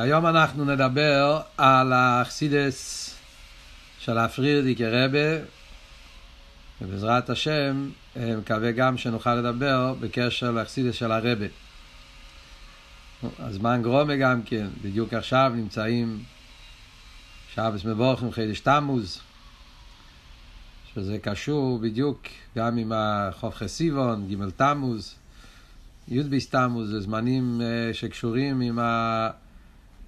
היום 0.00 0.26
אנחנו 0.26 0.64
נדבר 0.64 1.40
על 1.56 1.92
האכסידס 1.92 3.10
של 3.98 4.18
הפרירדיקי 4.18 4.86
רבה, 4.86 5.44
ובעזרת 6.82 7.30
השם 7.30 7.90
מקווה 8.16 8.72
גם 8.72 8.98
שנוכל 8.98 9.34
לדבר 9.34 9.94
בקשר 10.00 10.50
לאכסידס 10.50 10.94
של 10.94 11.12
הרבה. 11.12 11.46
הזמן 13.38 13.82
גרומה 13.82 14.16
גם 14.16 14.42
כן, 14.42 14.66
בדיוק 14.82 15.14
עכשיו 15.14 15.52
נמצאים 15.54 16.22
שבס 17.54 17.84
מבורכים 17.84 18.32
חידש 18.32 18.60
תמוז, 18.60 19.20
שזה 20.94 21.18
קשור 21.18 21.78
בדיוק 21.78 22.22
גם 22.56 22.78
עם 22.78 22.92
החוף 22.94 23.54
חסיבון, 23.54 24.28
ג' 24.28 24.50
תמוז, 24.56 25.14
י' 26.08 26.22
ביס 26.22 26.48
תמוז, 26.48 26.90
זה 26.90 27.00
זמנים 27.00 27.60
אה, 27.60 27.94
שקשורים 27.94 28.60
עם 28.60 28.78
ה... 28.78 29.30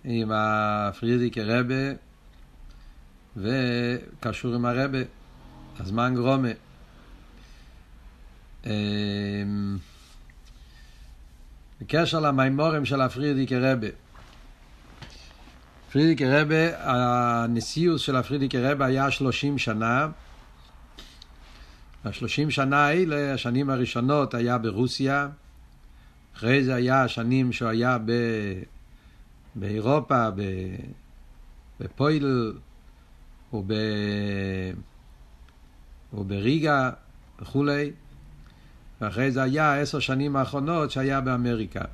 עם 0.09 0.31
הפרידיקי 0.35 1.43
רבה 1.43 1.93
וקשור 3.37 4.55
עם 4.55 4.65
הרבה, 4.65 4.99
הזמן 5.79 6.15
גרומה. 6.15 6.49
אמ, 8.67 9.79
בקשר 11.81 12.21
למימורים 12.21 12.85
של 12.85 13.01
הפרידיקי 13.01 13.57
רבה. 13.57 13.87
פרידיקי 15.93 16.27
רבה, 16.27 16.65
הנשיאות 16.79 18.01
של 18.01 18.17
הפרידיקי 18.17 18.59
רבה 18.59 18.87
היה 18.87 19.11
שלושים 19.11 19.59
שנה. 19.59 20.09
השלושים 22.05 22.51
שנה 22.51 22.87
האלה, 22.87 23.35
השנים 23.35 23.71
הראשונות 23.71 24.35
היה 24.35 24.59
ברוסיה, 24.59 25.29
אחרי 26.37 26.65
זה 26.65 26.75
היה 26.75 27.05
השנים 27.05 27.53
שהוא 27.53 27.69
היה. 27.69 27.99
באירופה, 29.57 30.29
בפויל 31.81 32.53
וב... 33.53 33.71
ובריגה 36.13 36.91
וכולי, 37.41 37.91
ואחרי 39.01 39.31
זה 39.31 39.43
היה 39.43 39.81
עשר 39.81 39.99
שנים 39.99 40.37
האחרונות 40.37 40.91
שהיה 40.91 41.21
באמריקה. 41.21 41.85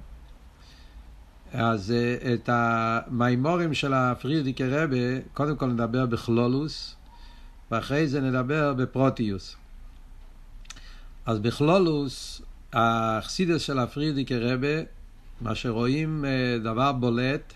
אז 1.52 1.90
אה, 1.90 2.34
את 2.34 2.48
המימורים 2.52 3.74
של 3.74 3.94
הפרידיקי 3.94 4.64
רבה, 4.64 5.20
קודם 5.34 5.56
כל 5.56 5.66
נדבר 5.66 6.06
בכלולוס, 6.06 6.96
ואחרי 7.70 8.08
זה 8.08 8.20
נדבר 8.20 8.74
בפרוטיוס. 8.74 9.56
אז 11.26 11.38
בכלולוס, 11.38 12.42
האכסידס 12.72 13.62
של 13.62 13.78
הפרידיקי 13.78 14.38
רבה, 14.38 14.82
מה 15.42 15.54
שרואים 15.54 16.24
אה, 16.24 16.58
דבר 16.62 16.92
בולט 16.92 17.52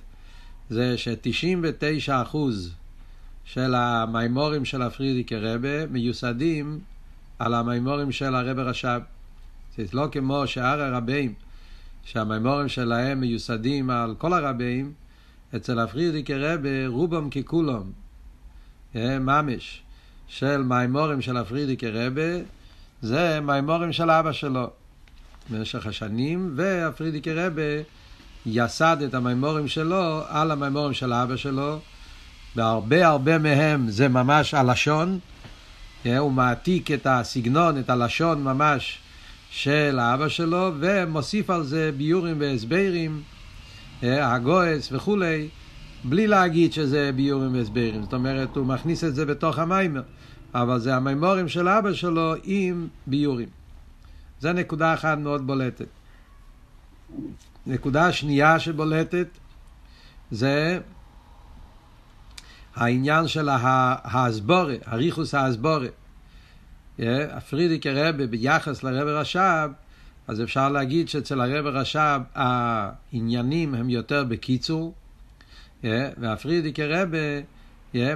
זה 0.71 0.99
ש-99% 0.99 2.37
של 3.45 3.75
המימורים 3.75 4.65
של 4.65 4.83
הפרידיקי 4.83 5.37
רבה 5.37 5.87
מיוסדים 5.87 6.79
על 7.39 7.55
המימורים 7.55 8.13
של 8.13 8.35
הרבה 8.35 8.63
רש"ב. 8.63 9.01
זה 9.77 9.85
לא 9.93 10.09
כמו 10.13 10.47
שאר 10.47 10.81
הרבים, 10.81 11.35
שהמימורים 12.05 12.69
שלהם 12.69 13.21
מיוסדים 13.21 13.91
על 13.91 14.15
כל 14.19 14.33
הרבים, 14.33 14.93
אצל 15.57 15.79
הפרידיקי 15.79 16.35
רבה 16.35 16.87
רובם 16.87 17.31
ככולם, 17.31 17.83
אה, 18.97 19.19
ממש, 19.19 19.83
של 20.29 20.63
מימורים 20.63 21.23
של 21.23 21.37
הפרידיקי 21.37 21.91
רבה, 21.91 22.39
זה 23.03 23.41
מימורים 23.41 23.93
של 23.93 24.11
אבא 24.11 24.33
שלו. 24.33 24.71
במשך 25.51 25.87
השנים, 25.87 26.53
והפרידיקי 26.57 27.33
רבה 27.33 27.83
יסד 28.47 28.97
את 29.05 29.15
המימורים 29.15 29.69
שלו 29.69 30.23
על 30.29 30.51
המימורים 30.51 30.95
של 30.95 31.13
אבא 31.13 31.37
שלו, 31.37 31.79
והרבה 32.57 33.07
הרבה 33.07 33.39
מהם 33.39 33.91
זה 33.91 34.09
ממש 34.09 34.55
הלשון, 34.55 35.19
אה, 36.07 36.19
הוא 36.19 36.33
מעתיק 36.33 36.91
את 36.91 37.07
הסגנון, 37.11 37.79
את 37.79 37.91
הלשון 37.91 38.45
ממש 38.45 38.99
של 39.51 39.99
האבא 40.01 40.29
שלו, 40.29 40.73
ומוסיף 40.81 41.51
על 41.51 41.63
זה 41.63 41.91
ביורים 41.97 42.41
והסברים, 42.41 43.23
אה, 44.03 44.35
הגויס 44.35 44.89
וכולי, 44.93 45.49
בלי 46.05 46.27
להגיד 46.27 46.73
שזה 46.73 47.11
ביורים 47.17 47.55
והסברים. 47.55 48.03
זאת 48.03 48.13
אומרת, 48.15 48.57
הוא 48.57 48.67
מכניס 48.67 49.05
את 49.05 49.15
זה 49.15 49.27
בתוך 49.27 49.59
המיימר, 49.59 50.03
אבל 50.55 50.79
זה 50.79 50.97
המימורים 50.97 51.49
של 51.49 51.69
אבא 51.69 51.93
שלו 51.93 52.35
עם 52.45 52.89
ביורים. 53.07 53.56
זה 54.41 54.53
נקודה 54.53 54.95
אחת 54.95 55.19
מאוד 55.19 55.47
בולטת. 55.47 55.87
נקודה 57.67 58.13
שנייה 58.13 58.59
שבולטת 58.59 59.27
זה 60.31 60.81
העניין 62.75 63.29
של 63.29 63.49
ההסבורה, 63.49 64.75
הריכוס 64.85 65.35
ההסבורה. 65.35 65.89
הפרידיקי 66.99 67.91
רבה 67.91 68.27
ביחס 68.27 68.83
לרבה 68.83 69.21
רש"ב, 69.21 69.71
אז 70.29 70.43
אפשר 70.43 70.69
להגיד 70.69 71.09
שאצל 71.09 71.41
הרבה 71.41 71.71
רש"ב 71.71 72.21
העניינים 72.35 73.75
הם 73.75 73.91
יותר 73.91 74.25
בקיצור, 74.25 74.95
והפרידיקי 75.85 76.85
רבה 76.85 77.19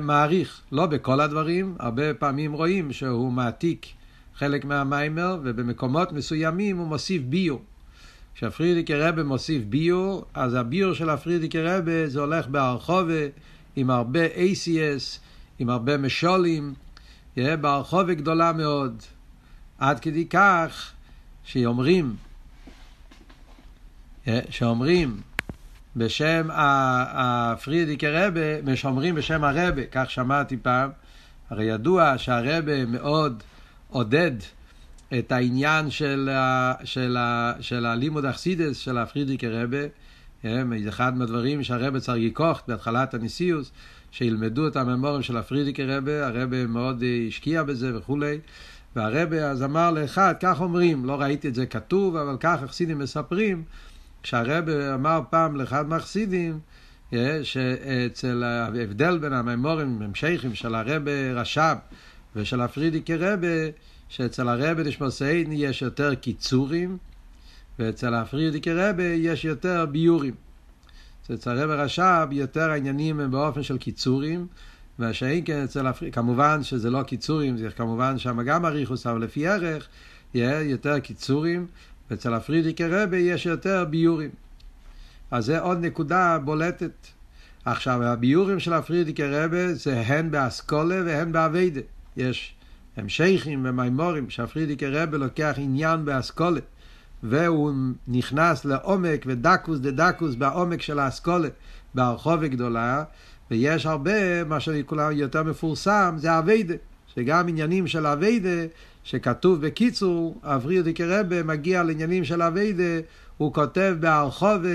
מעריך, 0.01 0.61
לא 0.73 0.87
בכל 0.87 1.21
הדברים, 1.21 1.77
הרבה 1.79 2.15
פעמים 2.15 2.53
רואים 2.53 2.93
שהוא 2.93 3.33
מעתיק 3.33 3.87
חלק 4.41 4.65
מהמיימר, 4.65 5.39
ובמקומות 5.45 6.13
מסוימים 6.13 6.79
הוא 6.79 6.87
מוסיף 6.87 7.23
ביור. 7.23 7.63
כשהפרידיקי 8.35 8.95
רבה 8.95 9.23
מוסיף 9.23 9.63
ביור, 9.65 10.25
אז 10.35 10.55
הביור 10.55 10.95
של 10.95 11.11
הפרידיקי 11.11 11.63
רבה 11.63 12.09
זה 12.09 12.21
הולך 12.21 12.47
בהרחובה 12.47 13.27
עם 13.77 13.91
הרבה 13.91 14.27
ACS, 14.27 15.19
עם 15.59 15.71
הרבה 15.71 15.97
משולים, 15.97 16.75
בהרחובה 17.37 18.15
גדולה 18.15 18.53
מאוד. 18.53 19.03
עד 19.79 20.01
כדי 20.01 20.27
כך 20.27 20.93
שאומרים, 21.45 22.17
שאומרים 24.51 25.21
בשם 25.97 26.49
הפרידיקי 27.13 28.09
רבה, 28.09 28.77
שאומרים 28.77 29.15
בשם 29.15 29.45
הרבה, 29.45 29.83
כך 29.93 30.11
שמעתי 30.11 30.57
פעם, 30.57 30.91
הרי 31.51 31.65
ידוע 31.65 32.19
שהרבה 32.19 32.85
מאוד 32.85 33.43
עודד 33.91 34.33
את 35.19 35.33
העניין 35.33 35.91
של, 35.91 36.29
ה, 36.33 36.75
של, 36.85 37.17
ה, 37.17 37.53
של 37.61 37.87
הלימוד 37.87 38.25
אכסידס 38.25 38.77
של 38.77 38.99
הפרידיקי 38.99 39.49
רבה, 39.49 39.83
זה 40.43 40.89
אחד 40.89 41.17
מהדברים 41.17 41.63
שהרבה 41.63 42.01
צריך 42.01 42.25
לקוח 42.25 42.63
בהתחלת 42.69 43.15
הניסיוס, 43.15 43.73
שילמדו 44.11 44.69
את 44.69 44.77
הממורים 44.77 45.23
של 45.23 45.37
הפרידיקי 45.37 45.85
רבה, 45.85 46.27
הרבה 46.27 46.67
מאוד 46.67 47.03
השקיע 47.29 47.63
בזה 47.63 47.99
וכולי, 47.99 48.39
והרבה 48.97 49.51
אז 49.51 49.63
אמר 49.63 49.91
לאחד, 49.91 50.35
כך 50.41 50.61
אומרים, 50.61 51.05
לא 51.05 51.21
ראיתי 51.21 51.49
את 51.49 51.55
זה 51.55 51.67
כתוב, 51.67 52.17
אבל 52.17 52.37
כך 52.41 52.63
החסידים 52.63 52.99
מספרים, 52.99 53.65
כשהרבה 54.23 54.95
אמר 54.95 55.21
פעם 55.31 55.57
לאחד 55.57 55.89
מהחסידים, 55.89 56.59
שאצל 57.43 58.43
ההבדל 58.43 59.19
בין 59.19 59.33
הממורים, 59.33 60.03
המשכים 60.03 60.55
של 60.55 60.75
הרבה 60.75 61.33
רש"ב 61.35 61.77
ושל 62.37 62.61
הפרידיקי 62.61 63.17
רבה, 63.17 63.71
שאצל 64.09 64.49
הרבה 64.49 64.83
נשמוסייני 64.83 65.55
יש 65.55 65.83
יותר 65.83 66.15
קיצורים, 66.15 66.99
ואצל 67.79 68.15
הפרידיקי 68.15 68.73
רבה 68.73 69.05
יש 69.05 69.45
יותר 69.45 69.87
ביורים. 69.87 70.35
אצל 71.35 71.59
הרבה 71.59 71.75
רש"ב 71.75 72.29
יותר 72.31 72.71
העניינים 72.71 73.21
הם 73.21 73.31
באופן 73.31 73.63
של 73.63 73.79
קיצורים, 73.79 74.47
מה 74.99 75.13
שאין 75.13 75.45
כן 75.45 75.65
אצל 75.65 75.87
הפרידיקי, 75.87 76.15
כמובן 76.15 76.63
שזה 76.63 76.91
לא 76.91 77.03
קיצורים, 77.03 77.57
זה 77.57 77.71
כמובן 77.71 78.19
שם 78.19 78.43
גם 78.43 78.67
אריכוס, 78.67 79.07
אבל 79.07 79.23
לפי 79.23 79.47
ערך 79.47 79.89
יהיה 80.35 80.61
יותר 80.61 80.99
קיצורים, 80.99 81.67
ואצל 82.11 82.35
הפרידיקי 82.35 82.85
רבה 82.87 83.17
יש 83.17 83.47
יותר 83.47 83.85
ביורים. 83.91 84.31
אז 85.31 85.45
זה 85.45 85.61
עוד 85.61 85.85
נקודה 85.85 86.39
בולטת. 86.45 87.07
עכשיו, 87.65 88.03
הביורים 88.03 88.61
של 88.61 88.73
הפרידיקי 88.73 89.25
רבה 89.25 89.75
זה 89.75 90.01
הן 90.01 90.31
באסכולה 90.31 91.03
והן 91.07 91.33
באביידה. 91.33 91.81
יש 92.17 92.55
המשכים 92.97 93.67
ומימורים 93.69 94.31
שהפרידיקי 94.31 94.87
רבה 94.87 95.19
לוקח 95.19 95.55
עניין 95.57 96.05
באסכולה 96.05 96.61
והוא 97.23 97.73
נכנס 98.09 98.65
לעומק 98.65 99.25
ודקוס 99.27 99.79
דה 99.79 99.91
דקוס 99.91 100.35
בעומק 100.35 100.83
של 100.83 100.99
האסכולה 100.99 101.49
בהרחובה 101.95 102.49
גדולה 102.49 103.05
ויש 103.51 103.87
הרבה, 103.87 104.45
מה 104.45 104.61
שכולם 104.61 105.13
יותר 105.13 105.43
מפורסם 105.43 106.15
זה 106.19 106.39
אביידה 106.39 106.75
שגם 107.15 107.49
עניינים 107.49 107.87
של 107.87 108.07
אביידה 108.07 108.67
שכתוב 109.05 109.67
בקיצור, 109.67 110.41
הפרידיקי 110.43 111.05
רבה 111.05 111.43
מגיע 111.43 111.83
לעניינים 111.83 112.25
של 112.25 112.43
אביידה 112.43 113.01
הוא 113.37 113.53
כותב 113.53 113.97
בהרחובה, 114.01 114.69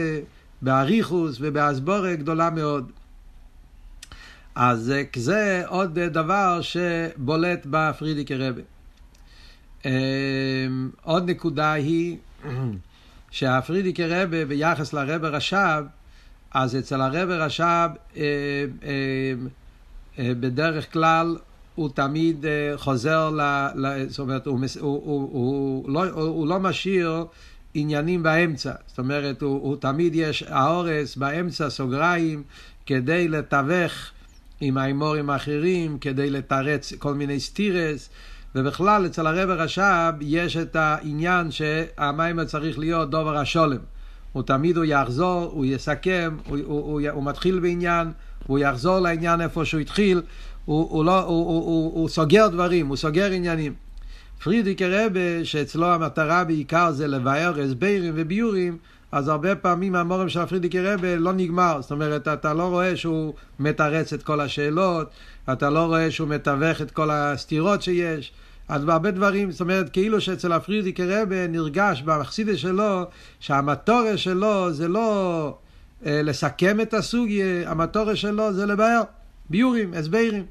באריכוס 0.61 1.37
ובהסבורה 1.41 2.15
גדולה 2.15 2.49
מאוד 2.49 2.91
אז 4.56 4.94
זה 5.16 5.63
עוד 5.68 6.00
דבר 6.00 6.60
שבולט 6.62 7.68
בפרידיקי 7.69 8.36
רבה. 8.36 8.62
עוד 11.04 11.30
נקודה 11.30 11.74
היא 11.74 12.18
שהפרידיקי 13.31 14.06
רבה 14.07 14.46
ביחס 14.46 14.94
לרבה 14.94 15.30
רש"ב, 15.30 15.84
אז 16.52 16.75
אצל 16.75 17.02
הרב 17.02 17.30
רש"ב 17.30 17.63
אה, 17.63 17.90
אה, 18.18 18.24
אה, 20.19 20.34
בדרך 20.40 20.94
כלל 20.94 21.38
הוא 21.75 21.90
תמיד 21.94 22.46
אה, 22.46 22.78
חוזר, 22.78 23.30
ל, 23.30 23.42
ל, 23.75 24.10
זאת 24.10 24.19
אומרת, 24.19 24.46
הוא, 24.46 24.60
הוא, 24.80 25.02
הוא, 25.04 25.30
הוא, 25.31 25.90
לא, 25.90 26.10
הוא 26.10 26.48
לא 26.48 26.60
משאיר 26.60 27.25
עניינים 27.74 28.24
באמצע. 28.24 28.74
זאת 28.88 29.00
אומרת, 29.00 29.42
הוא, 29.42 29.62
הוא 29.62 29.75
תמיד 29.80 30.16
יש 30.16 30.44
האורס 30.44 31.16
באמצע, 31.16 31.69
סוגריים, 31.69 32.44
כדי 32.86 33.28
לתווך 33.28 34.12
עם 34.62 34.78
האמורים 34.78 35.30
האחרים, 35.30 35.98
כדי 36.00 36.30
לתרץ 36.30 36.94
כל 36.94 37.13
מיני 37.13 37.40
סטירס. 37.40 38.10
ובכלל, 38.56 39.06
אצל 39.06 39.28
הרב 39.28 39.50
רש"ב 39.50 40.13
יש 40.22 40.57
את 40.57 40.75
העניין 40.75 41.52
שהמים 41.52 42.46
צריך 42.46 42.80
להיות 42.80 43.10
דובר 43.10 43.38
השולם. 43.38 43.78
הוא 44.31 44.44
תמיד 44.44 44.78
הוא 44.78 44.86
יחזור, 44.86 45.52
הוא 45.54 45.66
יסכם, 45.66 46.38
הוא, 46.48 46.57
הוא, 46.66 46.81
הוא, 46.81 47.02
הוא 47.12 47.24
מתחיל 47.24 47.60
בעניין, 47.60 48.12
הוא 48.48 48.60
יחזור 48.60 49.00
לעניין 49.00 49.42
איפה 49.42 49.66
שהוא 49.66 49.81
התחיל, 49.81 50.22
הוא, 50.66 50.90
הוא, 50.90 51.06
לא, 51.06 51.19
הוא, 51.19 51.46
הוא, 51.46 51.66
הוא, 51.66 51.94
הוא 51.94 52.10
סוגר 52.10 52.48
דברים, 52.48 52.88
הוא 52.88 52.98
סוגר 52.98 53.31
עניינים. 53.31 53.74
פרידיקר 54.44 55.06
רבה, 55.06 55.46
שאצלו 55.46 55.88
המטרה 55.88 56.44
בעיקר 56.44 56.92
זה 56.92 57.07
לבאר 57.07 57.62
הסברים 57.62 58.13
וביורים, 58.16 58.78
אז 59.15 59.27
הרבה 59.27 59.56
פעמים 59.56 59.95
המורם 59.95 60.29
של 60.29 60.39
הפרידיקר 60.39 60.94
רבה 60.94 61.15
לא 61.15 61.33
נגמר. 61.33 61.81
זאת 61.81 61.91
אומרת, 61.91 62.27
אתה 62.27 62.53
לא 62.53 62.63
רואה 62.63 62.97
שהוא 62.97 63.33
מתרץ 63.59 64.13
את 64.13 64.23
כל 64.23 64.41
השאלות, 64.41 65.09
אתה 65.51 65.69
לא 65.69 65.79
רואה 65.85 66.12
שהוא 66.12 66.27
מתווך 66.27 66.81
את 66.81 66.91
כל 66.91 67.09
הסתירות 67.12 67.81
שיש. 67.81 68.31
אז 68.67 68.85
בהרבה 68.85 69.12
דברים, 69.12 69.51
זאת 69.51 69.62
אומרת, 69.62 69.89
כאילו 69.89 70.21
שאצל 70.21 70.51
הפרידיקר 70.51 71.21
רבה 71.21 71.47
נרגש 71.47 72.01
במחסידה 72.01 72.57
שלו, 72.57 73.03
שהמטורה 73.39 74.17
שלו 74.17 74.73
זה 74.73 74.88
לא 74.88 75.57
אה, 76.06 76.21
לסכם 76.23 76.81
את 76.81 76.94
הסוגיה, 76.94 77.71
המטורה 77.71 78.15
שלו 78.15 78.53
זה 78.53 78.65
לבאר, 78.65 79.01
ביורים, 79.50 79.94
הסברים. 79.94 80.45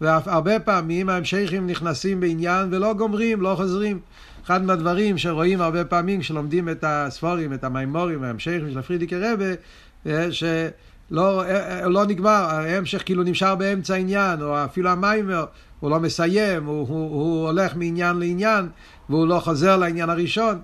והרבה 0.00 0.60
פעמים 0.60 1.08
ההמשכים 1.08 1.66
נכנסים 1.66 2.20
בעניין 2.20 2.68
ולא 2.70 2.92
גומרים, 2.92 3.42
לא 3.42 3.54
חוזרים. 3.56 4.00
אחד 4.44 4.64
מהדברים 4.64 5.18
שרואים 5.18 5.60
הרבה 5.60 5.84
פעמים 5.84 6.20
כשלומדים 6.20 6.68
את 6.68 6.84
הספורים, 6.86 7.52
את 7.52 7.64
המימורים, 7.64 8.22
ההמשכים 8.22 8.70
של 8.72 8.78
הפרידיקר 8.78 9.22
רבה, 9.32 10.24
שלא 10.30 11.44
אה, 11.44 11.88
לא 11.88 12.06
נגמר, 12.06 12.30
ההמשך 12.30 13.02
כאילו 13.04 13.22
נשאר 13.22 13.54
באמצע 13.54 13.94
העניין, 13.94 14.42
או 14.42 14.64
אפילו 14.64 14.90
המיימר, 14.90 15.44
הוא 15.80 15.90
לא 15.90 16.00
מסיים, 16.00 16.64
הוא, 16.64 16.88
הוא, 16.88 17.10
הוא 17.10 17.46
הולך 17.46 17.76
מעניין 17.76 18.16
לעניין, 18.16 18.68
והוא 19.08 19.26
לא 19.26 19.40
חוזר 19.40 19.76
לעניין 19.76 20.10
הראשון. 20.10 20.62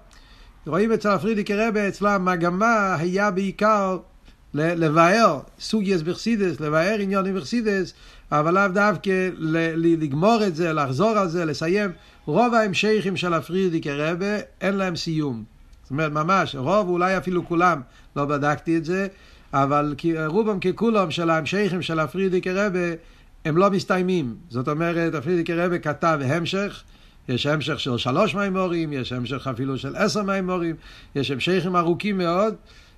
רואים 0.67 0.93
אצל 0.93 1.09
הפרידיקר 1.09 1.69
רבה, 1.69 1.89
אצלם 1.89 2.29
המגמה 2.29 2.95
היה 2.99 3.31
בעיקר 3.31 3.99
לבאר 4.55 5.41
סוגיאס 5.61 6.03
בחסידס, 6.03 6.61
לבאר 6.61 6.97
עניונים 7.01 7.37
בחסידס, 7.37 7.95
אבל 8.33 8.55
לאו 8.55 8.69
דווקא 8.69 9.29
לגמור 9.77 10.41
את 10.47 10.57
זה, 10.57 10.73
לחזור 10.73 11.11
על 11.11 11.29
זה, 11.29 11.45
לסיים. 11.45 11.91
רוב 12.27 12.55
ההמשכים 12.55 13.17
של 13.17 13.35
הפרידיקר 13.35 14.11
רבה 14.11 14.39
אין 14.61 14.75
להם 14.75 14.97
סיום. 14.97 15.45
זאת 15.83 15.91
אומרת, 15.91 16.13
ממש, 16.13 16.55
רוב, 16.55 16.89
אולי 16.89 17.17
אפילו 17.17 17.47
כולם, 17.47 17.81
לא 18.17 18.25
בדקתי 18.25 18.77
את 18.77 18.85
זה, 18.85 19.07
אבל 19.53 19.95
רובם 20.27 20.61
ככולם 20.61 21.11
של 21.11 21.31
ההמשכים 21.31 21.83
של 21.83 21.99
הפרידיקר 21.99 22.67
רבה, 22.67 22.95
הם 23.45 23.57
לא 23.57 23.71
מסתיימים. 23.71 24.37
זאת 24.49 24.69
אומרת, 24.69 25.15
הפרידיקר 25.15 25.65
רבה 25.65 25.79
כתב 25.79 26.21
המשך, 26.25 26.83
יש 27.29 27.47
המשך 27.47 27.81
של 27.81 27.99
שלוש 27.99 28.35
מימורים, 28.35 28.93
יש 28.93 29.13
המשך 29.13 29.47
אפילו 29.47 29.79
של 29.79 29.97
עשר 29.97 30.23
מימורים, 30.23 30.77
יש 31.15 31.31
המשכים 31.31 31.77
ארוכים 31.77 32.19
מאוד. 32.19 32.55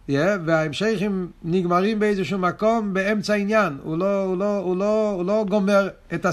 yeah, 0.08 0.12
וההמשכים 0.44 1.30
נגמרים 1.42 1.98
באיזשהו 1.98 2.38
מקום 2.38 2.94
באמצע 2.94 3.32
העניין, 3.32 3.76
הוא 3.82 3.98
לא, 3.98 4.24
הוא 4.24 4.36
לא, 4.36 4.58
הוא 4.58 4.76
לא, 4.76 5.10
הוא 5.10 5.24
לא 5.24 5.44
גומר 5.48 5.88
את 6.14 6.26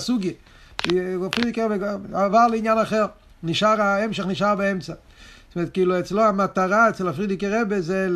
הסוגי, 0.80 1.62
עבר 2.14 2.48
לעניין 2.48 2.78
אחר, 2.78 3.06
נשאר, 3.44 3.82
ההמשך 3.82 4.26
נשאר 4.26 4.56
באמצע. 4.56 4.94
זאת 5.48 5.56
אומרת, 5.56 5.70
כאילו 5.74 6.00
אצלו 6.00 6.24
המטרה, 6.24 6.90
אצל 6.90 7.08
הפרידיקי 7.08 7.48
רבה, 7.48 7.82
זה 7.82 8.08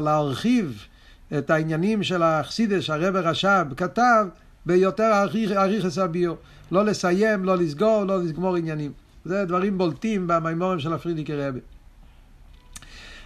להרחיב 0.00 0.84
את 1.38 1.50
העניינים 1.50 2.02
של 2.02 2.22
האכסידס, 2.22 2.90
הרב 2.90 3.16
רש"ב 3.16 3.66
כתב, 3.76 4.26
ביותר 4.66 5.24
אריכס 5.56 5.98
הביור. 5.98 6.36
לא 6.72 6.84
לסיים, 6.84 7.44
לא 7.44 7.56
לסגור, 7.56 8.04
לא 8.04 8.22
לגמור 8.22 8.56
עניינים. 8.56 8.92
זה 9.24 9.44
דברים 9.44 9.78
בולטים 9.78 10.26
במימורים 10.26 10.80
של 10.80 10.92
הפרידיקי 10.92 11.34
רבה. 11.34 11.58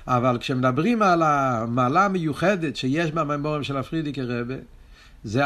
אבל 0.07 0.39
כשמדברים 0.41 1.03
על 1.03 1.23
המעלה 1.23 2.05
המיוחדת 2.05 2.77
שיש 2.77 3.13
במימורים 3.13 3.63
של 3.63 3.77
הפרידיקי 3.77 4.23
רבה, 4.23 4.55
זה 5.25 5.43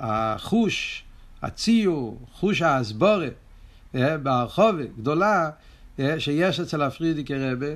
החוש, 0.00 1.03
הציור, 1.44 2.18
חוש 2.32 2.62
האסבורה, 2.62 3.28
אה, 3.94 4.18
ברחובה 4.18 4.84
גדולה, 4.98 5.50
אה, 6.00 6.20
שיש 6.20 6.60
אצל 6.60 6.82
הפרידיקי 6.82 7.34
רבה, 7.34 7.66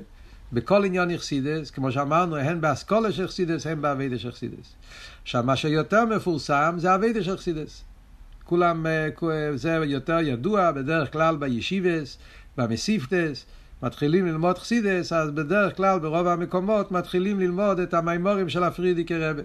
בכל 0.52 0.84
עניין 0.84 1.10
יחסידס, 1.10 1.70
כמו 1.70 1.92
שאמרנו, 1.92 2.36
הן 2.36 2.60
באסכולה 2.60 3.12
של 3.12 3.24
יחסידס, 3.24 3.66
הן 3.66 3.82
באביידה 3.82 4.18
של 4.18 4.28
יחסידס. 4.28 4.74
עכשיו, 5.22 5.42
מה 5.42 5.56
שיותר 5.56 6.04
מפורסם 6.04 6.74
זה 6.78 6.94
אביידה 6.94 7.22
של 7.22 7.34
יחסידס. 7.34 7.84
כולם, 8.44 8.86
אה, 8.86 9.08
זה 9.54 9.70
יותר 9.84 10.18
ידוע 10.22 10.70
בדרך 10.70 11.12
כלל 11.12 11.36
בישיבס, 11.36 12.18
במסיפטס, 12.56 13.46
מתחילים 13.82 14.26
ללמוד 14.26 14.58
חסידס, 14.58 15.12
אז 15.12 15.30
בדרך 15.30 15.76
כלל 15.76 15.98
ברוב 15.98 16.26
המקומות 16.26 16.92
מתחילים 16.92 17.40
ללמוד 17.40 17.78
את 17.78 17.94
המימורים 17.94 18.48
של 18.48 18.64
הפרידיקי 18.64 19.16
רבה. 19.16 19.42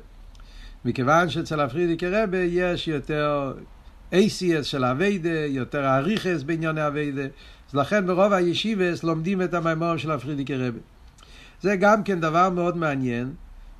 מכיוון 0.85 1.29
שאצל 1.29 1.59
הפרידיקי 1.59 2.07
רבה 2.09 2.37
יש 2.37 2.87
יותר 2.87 3.53
ACS 4.13 4.63
של 4.63 4.85
אביידה, 4.85 5.45
יותר 5.45 5.85
אריכס 5.85 6.43
בענייני 6.43 6.87
אביידה, 6.87 7.21
אז 7.69 7.75
לכן 7.75 8.07
ברוב 8.07 8.33
הישיבס 8.33 9.03
לומדים 9.03 9.41
את 9.41 9.53
המימורים 9.53 9.97
של 9.97 10.11
הפרידיקי 10.11 10.55
רבה. 10.55 10.79
זה 11.61 11.75
גם 11.75 12.03
כן 12.03 12.19
דבר 12.19 12.49
מאוד 12.49 12.77
מעניין, 12.77 13.33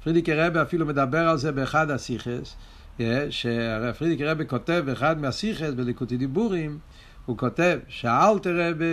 פרידיקי 0.04 0.34
רבה 0.34 0.62
אפילו 0.62 0.86
מדבר 0.86 1.28
על 1.30 1.38
זה 1.38 1.52
באחד 1.52 1.92
הסיכס, 1.92 2.56
אה, 3.00 3.26
שפרידיקי 3.30 4.26
רבה 4.26 4.44
כותב 4.44 4.84
באחד 4.86 5.22
מהסיכס, 5.22 5.74
בליקוטי 5.76 6.18
דיבורים, 6.18 6.80
הוא 7.26 7.38
כותב 7.38 7.80
שהאלטר 7.88 8.70
רבה 8.70 8.86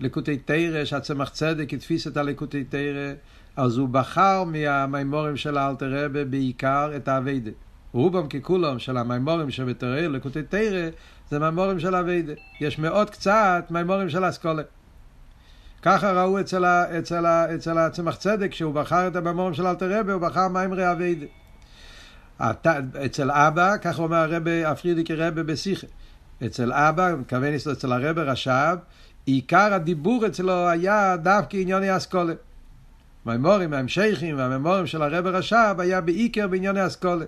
לקוטי 0.00 0.36
תרא, 0.36 0.84
שהצמח 0.84 1.28
צדק 1.28 1.74
התפיס 1.74 2.06
את 2.06 2.16
הלקוטי 2.16 2.64
תרא, 2.64 3.12
אז 3.56 3.76
הוא 3.76 3.88
בחר 3.88 4.44
מהמימורים 4.44 5.36
של 5.36 5.58
האלתר 5.58 6.04
רבה 6.04 6.24
בעיקר 6.24 6.90
את 6.96 7.08
האביידה. 7.08 7.50
רובם 7.92 8.28
ככולם 8.28 8.78
של 8.78 8.96
המימורים 8.96 9.50
שבתרא, 9.50 10.00
לקוטי 10.00 10.42
תרא, 10.42 10.88
זה 11.30 11.38
מימורים 11.38 11.80
של 11.80 11.94
אביידה. 11.94 12.32
יש 12.60 12.78
מאוד 12.78 13.10
קצת 13.10 13.66
מימורים 13.70 14.10
של 14.10 14.28
אסכולה. 14.28 14.62
ככה 15.82 16.12
ראו 16.12 16.40
אצל, 16.40 16.64
ה, 16.64 16.98
אצל, 16.98 17.26
ה, 17.26 17.54
אצל 17.54 17.78
הצמח 17.78 18.16
צדק, 18.16 18.54
שהוא 18.54 18.74
בחר 18.74 19.06
את 19.06 19.16
המימורים 19.16 19.54
של 19.54 19.66
אלתר 19.66 20.00
רבה, 20.00 20.12
הוא 20.12 20.22
בחר 20.22 20.48
מימרי 20.48 20.92
אביידה. 20.92 21.26
אצל 23.04 23.30
אבא, 23.30 23.76
ככה 23.76 24.02
אומר 24.02 24.16
הרבי, 24.16 24.64
הפרידיקי 24.64 25.14
רבה 25.14 25.42
בשיחה. 25.42 25.86
אצל 26.46 26.72
אבא, 26.72 27.14
מתכוון 27.20 27.54
אצל 27.72 27.92
הרבי 27.92 28.20
רש"ב, 28.20 28.76
עיקר 29.26 29.74
הדיבור 29.74 30.26
אצלו 30.26 30.68
היה 30.68 31.16
דווקא 31.16 31.56
ענייני 31.56 31.96
אסכולה. 31.96 32.34
מימורים, 33.26 33.72
ההמשכים 33.72 34.38
והמימורים 34.38 34.86
של 34.86 35.02
הרב 35.02 35.26
רש"ב 35.26 35.74
היה 35.78 36.00
בעיקר 36.00 36.46
בענייני 36.46 36.86
אסכולה. 36.86 37.24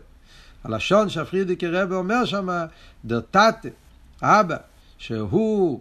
הלשון 0.64 1.08
שהפרידיקי 1.08 1.66
רב 1.66 1.92
אומר 1.92 2.24
שם, 2.24 2.48
דרטטה, 3.04 3.68
אבא, 4.22 4.56
שהוא 4.98 5.80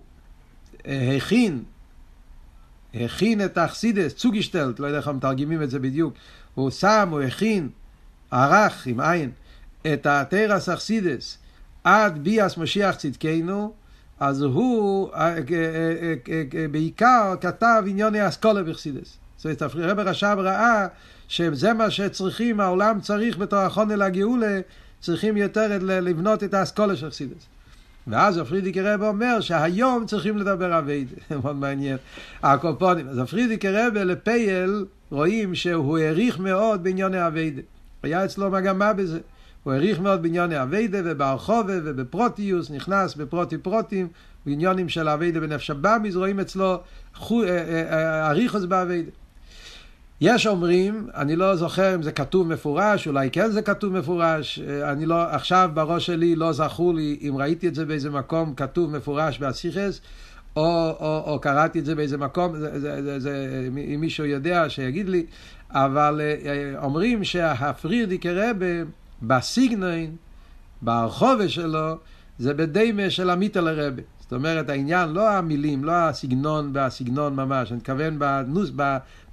אה, 0.87 1.15
הכין, 1.17 1.63
הכין 2.93 3.45
את 3.45 3.57
האכסידס, 3.57 4.13
צוגישטלט, 4.13 4.79
לא 4.79 4.87
יודע 4.87 4.97
איך 4.97 5.07
מתרגמים 5.07 5.63
את 5.63 5.69
זה 5.69 5.79
בדיוק, 5.79 6.13
הוא 6.55 6.69
שם, 6.69 7.09
הוא 7.11 7.21
הכין, 7.21 7.69
ערך 8.31 8.87
עם 8.87 8.99
עין, 8.99 9.31
את 9.93 10.05
התרס 10.05 10.69
אכסידס 10.69 11.37
עד 11.83 12.23
ביאס 12.23 12.57
משיח 12.57 12.95
צדקנו, 12.95 13.73
אז 14.19 14.41
הוא 14.41 15.13
אה, 15.13 15.35
אה, 15.37 16.67
בעיקר 16.71 17.35
כתב 17.41 17.83
עניוני 17.87 18.27
אסכולה 18.27 18.63
בחסידס. 18.63 19.17
זאת 19.37 19.45
אומרת, 19.45 19.61
הרב 19.61 19.99
רש"ב 19.99 20.35
ראה 20.39 20.87
שזה 21.29 21.73
מה 21.73 21.89
שצריכים, 21.89 22.59
העולם 22.59 22.99
צריך 23.01 23.37
בתור 23.37 23.59
החונה 23.59 23.95
לגאולה, 23.95 24.59
צריכים 24.99 25.37
יותר 25.37 25.77
לבנות 25.81 26.43
את 26.43 26.53
האסכולה 26.53 26.95
של 26.95 27.09
חסידות. 27.09 27.45
ואז 28.07 28.37
הפרידיקער 28.37 28.81
רבי 28.81 29.03
אומר 29.03 29.39
שהיום 29.39 30.05
צריכים 30.05 30.37
לדבר 30.37 30.79
עבודה, 30.79 31.07
מאוד 31.43 31.55
מעניין. 31.55 31.97
הקופונים. 32.43 33.07
אז 33.07 33.17
הפרידיקער 33.17 33.69
רבי 33.69 33.93
לפועל 33.93 34.85
רואים 35.11 35.55
שהוא 35.55 35.97
האריך 35.97 36.39
מאוד 36.39 36.83
בענייני 36.83 37.27
עבודה. 37.27 37.59
היה 38.03 38.25
אצלו 38.25 38.51
מגמה 38.51 38.93
בזה. 38.93 39.19
הוא 39.63 39.73
האריך 39.73 39.99
מאוד 39.99 40.21
בענייני 40.21 40.63
עבודה 40.63 40.99
וברחבה 41.05 41.73
ובפרטיות, 41.83 42.71
נכנס 42.71 43.15
בפרטי 43.15 43.57
פרטים, 43.57 44.07
בעניינים 44.45 44.89
של 44.89 45.09
עבודה 45.09 45.39
בנפש 45.39 45.69
הבהמית, 45.69 46.15
רואים 46.15 46.39
אצלו 46.39 46.79
אריכוס 48.29 48.63
באביידה. 48.63 49.11
יש 50.21 50.47
אומרים, 50.47 51.07
אני 51.15 51.35
לא 51.35 51.55
זוכר 51.55 51.95
אם 51.95 52.01
זה 52.01 52.11
כתוב 52.11 52.47
מפורש, 52.47 53.07
אולי 53.07 53.29
כן 53.31 53.51
זה 53.51 53.61
כתוב 53.61 53.93
מפורש, 53.93 54.59
אני 54.59 55.05
לא, 55.05 55.23
עכשיו 55.23 55.69
בראש 55.73 56.05
שלי 56.05 56.35
לא 56.35 56.51
זכור 56.51 56.93
לי 56.93 57.19
אם 57.21 57.37
ראיתי 57.37 57.67
את 57.67 57.75
זה 57.75 57.85
באיזה 57.85 58.09
מקום 58.09 58.53
כתוב 58.55 58.97
מפורש 58.97 59.39
באסיכס, 59.39 60.01
או, 60.55 60.95
או, 60.99 61.23
או 61.25 61.39
קראתי 61.39 61.79
את 61.79 61.85
זה 61.85 61.95
באיזה 61.95 62.17
מקום, 62.17 62.59
זה, 62.59 62.79
זה, 62.79 63.03
זה, 63.03 63.19
זה, 63.19 63.67
אם 63.95 64.01
מישהו 64.01 64.25
יודע 64.25 64.69
שיגיד 64.69 65.09
לי, 65.09 65.25
אבל 65.71 66.21
אה, 66.23 66.73
אומרים 66.83 67.23
שהפרירדיקי 67.23 68.31
רבה 68.31 68.65
בסיגנון, 69.21 70.15
ברחובה 70.81 71.49
שלו, 71.49 71.95
זה 72.39 72.53
בדיימה 72.53 73.09
של 73.09 73.29
המיטל 73.29 73.67
הרבה. 73.67 74.01
זאת 74.19 74.33
אומרת, 74.33 74.69
העניין, 74.69 75.09
לא 75.09 75.29
המילים, 75.29 75.83
לא 75.83 75.91
הסגנון 75.91 76.71
והסגנון 76.73 77.35
ממש, 77.35 77.71
אני 77.71 77.77
מתכוון 77.77 78.19
בנוס, 78.19 78.69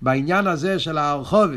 בעניין 0.03 0.47
הזה 0.47 0.79
של 0.79 0.99
הרחובה. 0.99 1.57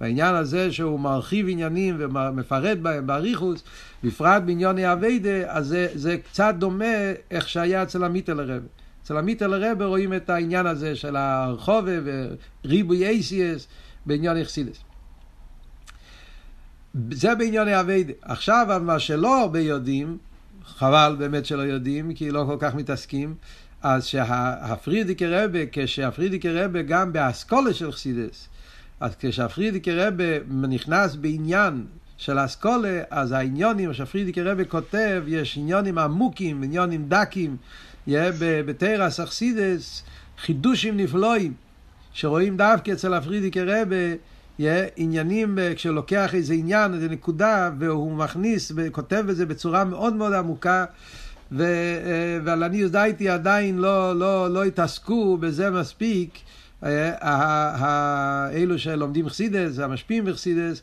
בעניין 0.00 0.34
הזה 0.34 0.72
שהוא 0.72 1.00
מרחיב 1.00 1.46
עניינים 1.48 1.96
ומפרט 1.98 2.78
בהם 2.78 3.06
באריכוס, 3.06 3.62
בפרט 4.04 4.42
בעניוני 4.42 4.92
אביידה, 4.92 5.52
אז 5.52 5.66
זה, 5.66 5.88
זה 5.94 6.16
קצת 6.16 6.54
דומה 6.58 6.84
איך 7.30 7.48
שהיה 7.48 7.82
אצל 7.82 8.04
המיטל 8.04 8.40
הרבה. 8.40 8.66
אצל 9.02 9.16
המיטל 9.16 9.64
הרבה 9.64 9.84
רואים 9.84 10.14
את 10.14 10.30
העניין 10.30 10.66
הזה 10.66 10.96
של 10.96 11.16
הרחובה 11.16 11.92
וריבוי 12.64 13.06
אייסיאס 13.06 13.66
בעניין 14.06 14.36
יחסידס. 14.36 14.84
זה 17.10 17.34
בעניין 17.34 17.68
האביידה. 17.68 18.12
עכשיו, 18.22 18.80
מה 18.82 18.98
שלא 18.98 19.40
הרבה 19.40 19.60
יודעים, 19.60 20.18
חבל 20.64 21.16
באמת 21.18 21.46
שלא 21.46 21.62
יודעים, 21.62 22.14
כי 22.14 22.30
לא 22.30 22.44
כל 22.46 22.56
כך 22.60 22.74
מתעסקים, 22.74 23.34
אז 23.82 24.06
שהפרידיקי 24.06 25.26
רבה, 25.26 25.58
כשהפרידיקי 25.72 26.48
רבה 26.50 26.82
גם 26.82 27.12
באסכולה 27.12 27.74
של 27.74 27.92
חסידס, 27.92 28.48
אז 29.00 29.12
כשהפרידיקי 29.18 29.92
רבה 29.92 30.38
נכנס 30.48 31.14
בעניין 31.14 31.84
של 32.16 32.44
אסכולה, 32.44 33.02
אז 33.10 33.32
העניונים 33.32 33.94
שהפרידיקי 33.94 34.42
רבה 34.42 34.64
כותב, 34.64 35.22
יש 35.26 35.58
עניונים 35.58 35.98
עמוקים, 35.98 36.62
עניונים 36.62 37.04
דקים, 37.08 37.56
בתרס 38.38 39.20
אכסידס, 39.20 40.02
חידושים 40.38 40.96
נפלואים, 40.96 41.54
שרואים 42.12 42.56
דווקא 42.56 42.90
אצל 42.90 43.14
הפרידיקי 43.14 43.62
רבה, 43.62 44.14
עניינים, 44.96 45.58
אה, 45.58 45.74
כשהוא 45.74 45.94
לוקח 45.94 46.34
איזה 46.34 46.54
עניין, 46.54 46.94
איזה 46.94 47.08
נקודה, 47.08 47.70
והוא 47.78 48.12
מכניס 48.12 48.72
וכותב 48.76 49.24
את 49.30 49.36
זה 49.36 49.46
בצורה 49.46 49.84
מאוד 49.84 50.14
מאוד 50.14 50.32
עמוקה, 50.32 50.84
ו, 51.52 51.62
אה, 51.62 52.38
ועל 52.44 52.64
אני 52.64 52.88
דייטי 52.88 53.28
עדיין 53.28 53.78
לא, 53.78 54.18
לא, 54.18 54.50
לא 54.50 54.64
התעסקו 54.64 55.36
בזה 55.36 55.70
מספיק, 55.70 56.38
אה, 56.84 58.48
אלו 58.52 58.78
שלומדים 58.78 59.28
חסידס, 59.28 59.78
המשפיעים 59.78 60.24
בחסידס, 60.24 60.82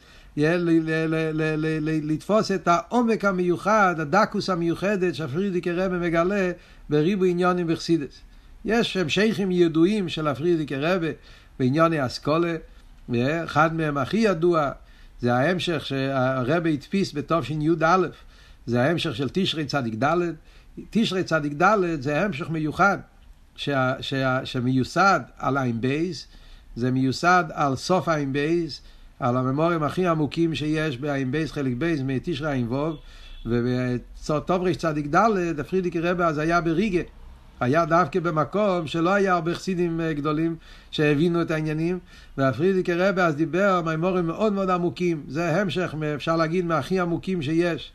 לתפוס 2.03 2.51
את 2.51 2.67
העומק 2.67 3.25
המיוחד, 3.25 3.95
הדקוס 3.99 4.49
המיוחדת 4.49 5.15
שהפרידיקי 5.15 5.71
רבה 5.71 5.97
מגלה 5.97 6.51
בריבוי 6.89 7.29
עניונים 7.29 7.67
בחסידס. 7.67 8.21
יש 8.65 8.97
המשכים 8.97 9.51
ידועים 9.51 10.09
של 10.09 10.27
הפרידיקי 10.27 10.75
רבה 10.75 11.07
בעניוני 11.59 12.05
אסכולה, 12.05 12.55
אחד 13.43 13.75
מהם 13.75 13.97
הכי 13.97 14.17
ידוע 14.17 14.71
זה 15.21 15.33
ההמשך 15.33 15.85
שהרבה 15.85 16.69
הדפיס 16.69 17.13
בתשי"א, 17.13 17.97
זה 18.65 18.81
ההמשך 18.81 19.15
של 19.15 19.29
תו 19.33 19.44
ריש 19.44 19.65
צדיק 19.65 19.95
ד', 20.03 20.15
תו 20.89 21.01
ריש 21.01 21.23
צדיק 21.23 21.53
ד' 21.61 22.01
זה 22.01 22.21
המשך 22.21 22.49
מיוחד 22.49 22.97
שה, 23.55 23.93
שה, 24.01 24.45
שמיוסד 24.45 25.19
על 25.37 25.57
עין 25.57 25.81
בייס, 25.81 26.27
זה 26.75 26.91
מיוסד 26.91 27.43
על 27.53 27.75
סוף 27.75 28.09
עין 28.09 28.33
בייס, 28.33 28.81
על 29.19 29.37
המאמרים 29.37 29.83
הכי 29.83 30.07
עמוקים 30.07 30.55
שיש 30.55 30.97
בעין 30.97 31.31
בייס, 31.31 31.51
חלק 31.51 31.73
בייס, 31.77 32.01
מתו 32.03 32.24
ריש 32.24 32.51
עין 32.51 32.67
בייס, 32.67 32.97
ובתו 33.45 34.09
ריש 34.09 34.73
צדיק 34.73 35.07
ד', 35.15 35.59
הפרידיקער 35.59 35.99
רבי 35.99 36.27
אז 36.27 36.37
היה 36.37 36.61
בריגה. 36.61 37.01
היה 37.59 37.85
דווקא 37.85 38.19
במקום 38.19 38.87
שלא 38.87 39.13
היה 39.13 39.33
הרבה 39.33 39.55
חסידים 39.55 40.01
אה, 40.01 40.13
גדולים 40.13 40.55
שהבינו 40.91 41.41
את 41.41 41.51
העניינים, 41.51 41.99
והפרידיקער 42.37 42.93
רבי 42.93 43.25
אז 43.25 43.35
דיבר 43.35 43.81
מאמרים 43.85 44.27
מאוד 44.27 44.53
מאוד 44.53 44.69
עמוקים, 44.69 45.23
זה 45.27 45.61
המשך, 45.61 45.95
אפשר 46.15 46.37
להגיד, 46.37 46.65
מהכי 46.65 46.99
עמוקים 46.99 47.41
שיש. 47.41 47.91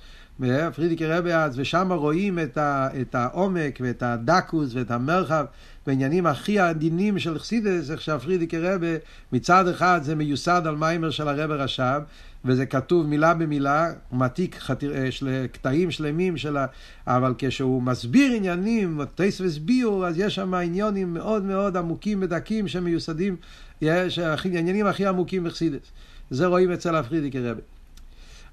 פרידיקי 0.74 1.06
רבה 1.06 1.44
אז, 1.44 1.58
ושם 1.58 1.92
רואים 1.92 2.38
את, 2.38 2.58
ה, 2.58 2.88
את 3.00 3.14
העומק 3.14 3.78
ואת 3.80 4.02
הדקוס 4.02 4.74
ואת 4.74 4.90
המרחב 4.90 5.44
בעניינים 5.86 6.26
הכי 6.26 6.58
עדינים 6.58 7.18
של 7.18 7.38
חסידס, 7.38 7.90
איך 7.90 8.00
שהפרידיקי 8.00 8.58
רבה 8.58 8.96
מצד 9.32 9.68
אחד 9.68 10.00
זה 10.02 10.14
מיוסד 10.14 10.62
על 10.66 10.76
מיימר 10.76 11.10
של 11.10 11.28
הרבה 11.28 11.54
רש"ב, 11.54 12.00
וזה 12.44 12.66
כתוב 12.66 13.06
מילה 13.06 13.34
במילה, 13.34 13.92
הוא 14.08 14.18
מעתיק 14.18 14.56
חתיר, 14.58 14.94
אה, 14.94 15.10
של, 15.10 15.46
קטעים 15.52 15.90
שלמים 15.90 16.36
של 16.36 16.56
ה... 16.56 16.66
אבל 17.06 17.34
כשהוא 17.38 17.82
מסביר 17.82 18.32
עניינים, 18.32 19.00
טייס 19.14 19.40
וסביור, 19.40 20.06
אז 20.06 20.18
יש 20.18 20.34
שם 20.34 20.54
עניונים 20.54 21.14
מאוד 21.14 21.44
מאוד 21.44 21.76
עמוקים 21.76 22.18
ודקים 22.22 22.68
שמיוסדים, 22.68 23.36
יש 23.82 24.18
העניינים 24.18 24.86
הכי 24.86 25.06
עמוקים 25.06 25.44
בחסידס. 25.44 25.92
זה 26.30 26.46
רואים 26.46 26.72
אצל 26.72 26.96
הפרידיקי 26.96 27.40
רבי. 27.40 27.60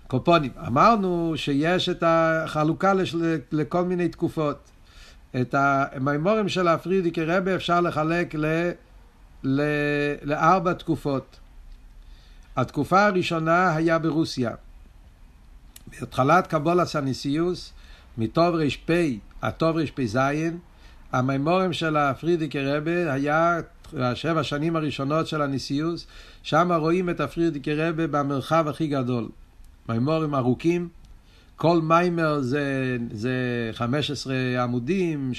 קופונים, 0.09 0.51
אמרנו 0.67 1.33
שיש 1.35 1.89
את 1.89 2.03
החלוקה 2.07 2.93
לשל, 2.93 3.39
לכל 3.51 3.85
מיני 3.85 4.09
תקופות. 4.09 4.69
את 5.41 5.55
המימורים 5.57 6.49
של 6.49 6.67
הפרידיקי 6.67 7.23
רבי 7.23 7.55
אפשר 7.55 7.81
לחלק 7.81 8.35
ל, 8.35 8.45
ל, 9.43 9.61
לארבע 10.23 10.73
תקופות. 10.73 11.39
התקופה 12.55 13.05
הראשונה 13.05 13.75
היה 13.75 13.99
ברוסיה. 13.99 14.51
בהתחלת 15.87 16.47
קבולת 16.47 16.95
הניסיוס, 16.95 17.73
מטוב 18.17 18.55
ר"פ 18.55 18.89
עד 19.41 19.53
טוב 19.53 19.77
ר"פז, 19.77 20.19
המימורים 21.11 21.73
של 21.73 21.97
הפרידיקי 21.97 22.59
רבה 22.59 23.13
היה 23.13 23.59
השבע 23.93 24.43
שנים 24.43 24.75
הראשונות 24.75 25.27
של 25.27 25.41
הנשיאות, 25.41 26.07
שם 26.43 26.71
רואים 26.71 27.09
את 27.09 27.19
הפרידיקער 27.19 27.73
רבי 27.73 28.07
במרחב 28.07 28.67
הכי 28.67 28.87
גדול. 28.87 29.29
מאמרים 29.89 30.35
ארוכים, 30.35 30.89
כל 31.55 31.81
מאמר 31.81 32.41
זה, 32.41 32.97
זה 33.11 33.33
15 33.73 34.35
עמודים, 34.63 35.31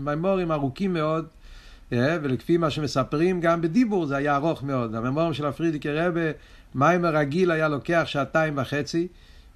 מאמרים 0.00 0.52
ארוכים 0.52 0.92
מאוד, 0.92 1.26
אה, 1.92 2.16
ולפי 2.22 2.56
מה 2.56 2.70
שמספרים, 2.70 3.40
גם 3.40 3.60
בדיבור 3.60 4.06
זה 4.06 4.16
היה 4.16 4.36
ארוך 4.36 4.62
מאוד. 4.62 4.94
המאמרים 4.94 5.32
של 5.32 5.46
הפרידיקער 5.46 5.92
רבי, 5.92 6.30
מאמר 6.74 7.16
רגיל 7.16 7.50
היה 7.50 7.68
לוקח 7.68 8.02
שעתיים 8.06 8.58
וחצי. 8.58 9.08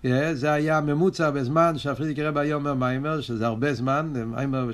אה, 0.04 0.34
זה 0.34 0.52
היה 0.52 0.80
ממוצע 0.80 1.30
בזמן 1.30 1.78
שהפרידיקער 1.78 2.22
רבי 2.22 2.40
היה 2.40 2.54
אומר 2.54 2.74
מאמר, 2.74 3.20
שזה 3.20 3.46
הרבה 3.46 3.74
זמן, 3.74 4.12
מאמר, 4.26 4.66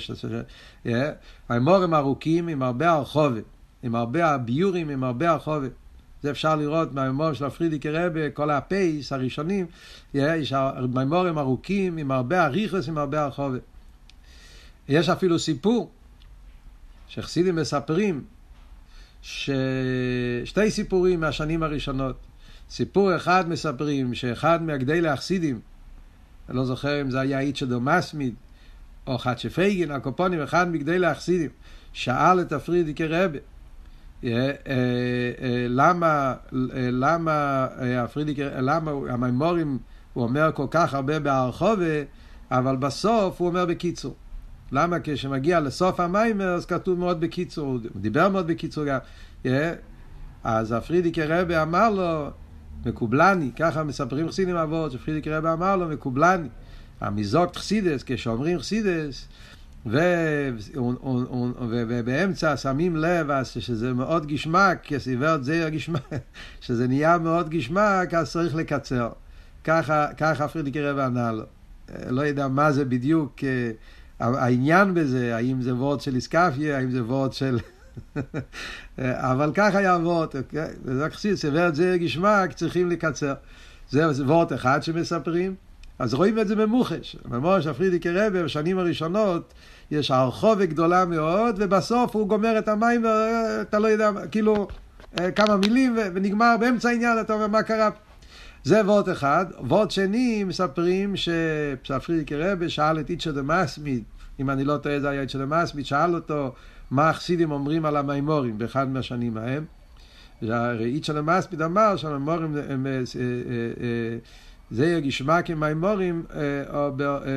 מיימורים 1.51 1.95
אה, 1.95 1.99
ארוכים 1.99 2.49
עם 2.49 2.63
הרבה 2.63 2.91
הרחובת, 2.91 3.45
עם 3.83 3.95
הרבה 3.95 4.39
ביורים, 4.39 4.89
עם 4.89 5.05
הרבה 5.05 5.31
הרחובת. 5.31 5.71
זה 6.23 6.31
אפשר 6.31 6.57
לראות 6.57 6.95
מהמימורים 6.95 7.35
של 7.35 7.45
הפרידיקי 7.45 7.91
רבה, 7.91 8.31
כל 8.31 8.51
הפייס 8.51 9.13
הראשונים, 9.13 9.67
יש 10.15 10.55
מימורים 10.95 11.39
ארוכים 11.39 11.99
עם 11.99 12.11
הרבה 12.11 12.45
אריכוס, 12.45 12.89
עם 12.89 12.99
הרבה 12.99 13.23
הרחובת. 13.23 13.61
יש 14.89 15.09
אפילו 15.09 15.39
סיפור 15.39 15.91
שחסידים 17.09 17.57
מספרים 17.57 18.25
ששתי 19.23 20.71
סיפורים 20.71 21.21
מהשנים 21.21 21.63
הראשונות. 21.63 22.17
סיפור 22.71 23.17
אחד 23.17 23.49
מספרים 23.49 24.15
שאחד 24.15 24.63
מהגדי 24.63 25.09
החסידים, 25.09 25.61
אני 26.49 26.57
לא 26.57 26.65
זוכר 26.65 27.01
אם 27.01 27.11
זה 27.11 27.21
היה 27.21 27.41
איצ'דו 27.41 27.81
מסמיד 27.81 28.35
או 29.07 29.19
חדשה 29.19 29.51
פייגין, 29.51 29.91
הקופונים, 29.91 30.43
אחד 30.43 30.69
מגדי 30.69 31.07
החסידים, 31.07 31.51
שאל 31.93 32.41
את 32.41 32.53
הפרידיקי 32.53 33.07
רבה, 33.07 33.39
למה, 35.69 36.35
למה 36.93 37.67
הפרידיקי, 37.99 38.43
למה 38.45 38.91
המימורים, 39.09 39.79
הוא 40.13 40.25
אומר 40.25 40.51
כל 40.55 40.67
כך 40.71 40.95
הרבה 40.95 41.19
בהרחובה, 41.19 42.03
אבל 42.51 42.77
בסוף 42.77 43.41
הוא 43.41 43.49
אומר 43.49 43.67
בקיצור. 43.67 44.15
למה 44.73 44.97
כשמגיע 45.05 45.61
לסוף 45.61 46.01
המיימר 46.01 46.49
אז 46.55 46.67
כתוב 46.67 46.99
מאוד 46.99 47.21
בקיצור, 47.21 47.67
הוא 47.67 47.81
דיבר 47.97 48.29
מאוד 48.29 48.47
בקיצור 48.47 48.85
גם. 48.85 48.99
אז 50.45 50.73
הפרידיקי 50.73 51.23
רבי 51.23 51.63
אמר 51.63 51.91
לו, 51.91 52.31
מקובלני, 52.87 53.51
ככה 53.57 53.85
מספרים 53.85 54.29
חסידים 54.29 54.57
אבות, 54.57 54.93
שפרידיקי 54.93 55.31
רבי 55.31 55.49
אמר 55.49 55.77
לו, 55.77 55.89
מקובלני. 55.89 56.49
המיזוג 57.01 57.57
חסידס, 57.57 58.03
כשאומרים 58.07 58.59
חסידס, 58.59 59.29
ובאמצע 61.69 62.57
שמים 62.57 62.97
לב 62.97 63.27
שזה 63.45 63.93
מאוד 63.93 64.27
גשמק, 64.27 64.79
כסיבר 64.85 65.43
זה 65.43 65.67
הגשמק, 65.67 66.01
שזה 66.61 66.89
נהיה 66.89 67.19
מאוד 67.19 67.49
גשמק, 67.49 68.15
אז 68.15 68.33
צריך 68.33 68.55
לקצר. 68.55 69.09
ככה, 69.65 70.49
פרידיקי 70.53 70.83
רבי 70.83 71.03
ענה 71.03 71.33
לו. 71.33 71.45
לא 72.09 72.23
יודע 72.23 72.49
מה 72.49 72.73
זה 72.73 72.85
בדיוק. 72.85 73.35
העניין 74.21 74.95
בזה, 74.95 75.37
האם 75.37 75.63
זה 75.63 75.75
וורד 75.75 76.01
של 76.01 76.15
איסקפיה, 76.15 76.79
האם 76.79 76.91
זה 76.91 77.05
וורד 77.05 77.33
של, 77.33 77.59
אבל 78.99 79.51
ככה 79.55 79.99
וורט, 80.03 80.37
אוקיי? 80.37 80.69
וזה 80.85 81.11
חסיד, 81.11 81.35
סבר 81.35 81.75
זה 81.75 81.97
גשמק, 82.01 82.53
צריכים 82.53 82.91
לקצר. 82.91 83.35
זה 83.91 84.25
וורט 84.25 84.53
אחד 84.53 84.83
שמספרים. 84.83 85.55
אז 85.99 86.15
רואים 86.15 86.39
את 86.39 86.49
זה 86.49 86.57
במוחש. 86.57 87.17
ממש 87.25 87.67
הפרידיקי 87.67 88.11
רבי 88.11 88.43
בשנים 88.43 88.79
הראשונות 88.79 89.55
יש 89.91 90.11
הרחובה 90.11 90.67
גדולה 90.67 91.05
מאוד, 91.05 91.55
ובסוף 91.59 92.17
הוא 92.17 92.29
גומר 92.29 92.59
את 92.59 92.69
המים, 92.69 93.05
ואתה 93.05 93.79
לא 93.79 93.89
יודע, 93.89 94.11
כאילו, 94.31 94.69
אה, 95.21 95.31
כמה 95.31 95.57
מילים, 95.57 95.99
ונגמר 96.15 96.57
באמצע 96.61 96.89
העניין, 96.89 97.21
אתה 97.21 97.33
אומר, 97.33 97.47
מה 97.47 97.63
קרה? 97.63 97.91
זה 98.65 98.81
וורט 98.85 99.09
אחד. 99.09 99.47
וורט 99.59 99.91
שני, 99.91 100.45
מספרים 100.45 101.15
שפרידיקי 101.17 102.37
רבי 102.37 102.69
שאל 102.69 103.01
את 103.01 103.11
איצ'ה 103.11 103.33
דה 103.33 103.43
מסמיד, 103.43 104.03
אם 104.41 104.51
אני 104.51 104.65
לא 104.65 104.77
טועה 104.77 105.01
זה 105.01 105.09
היה 105.09 105.23
איצ'ה 105.23 105.39
דה 105.39 105.47
מסמיד, 105.47 105.87
שאל 105.87 106.15
אותו 106.15 106.53
מה 106.91 107.11
החסידים 107.11 107.51
אומרים 107.51 107.85
על 107.85 107.97
המימורים 107.97 108.59
באחד 108.59 108.89
מהשנים 108.89 109.37
ההם. 109.37 109.65
איצ'ה 110.81 111.13
דה 111.13 111.23
מסמיד 111.23 111.63
אמר 111.63 111.97
שהמימורים 111.97 112.57
הם... 112.69 112.87
אה, 114.73 114.77
אה, 114.77 114.77
זה 114.77 114.87
יגשמע 114.87 115.43
כמימורים 115.43 116.25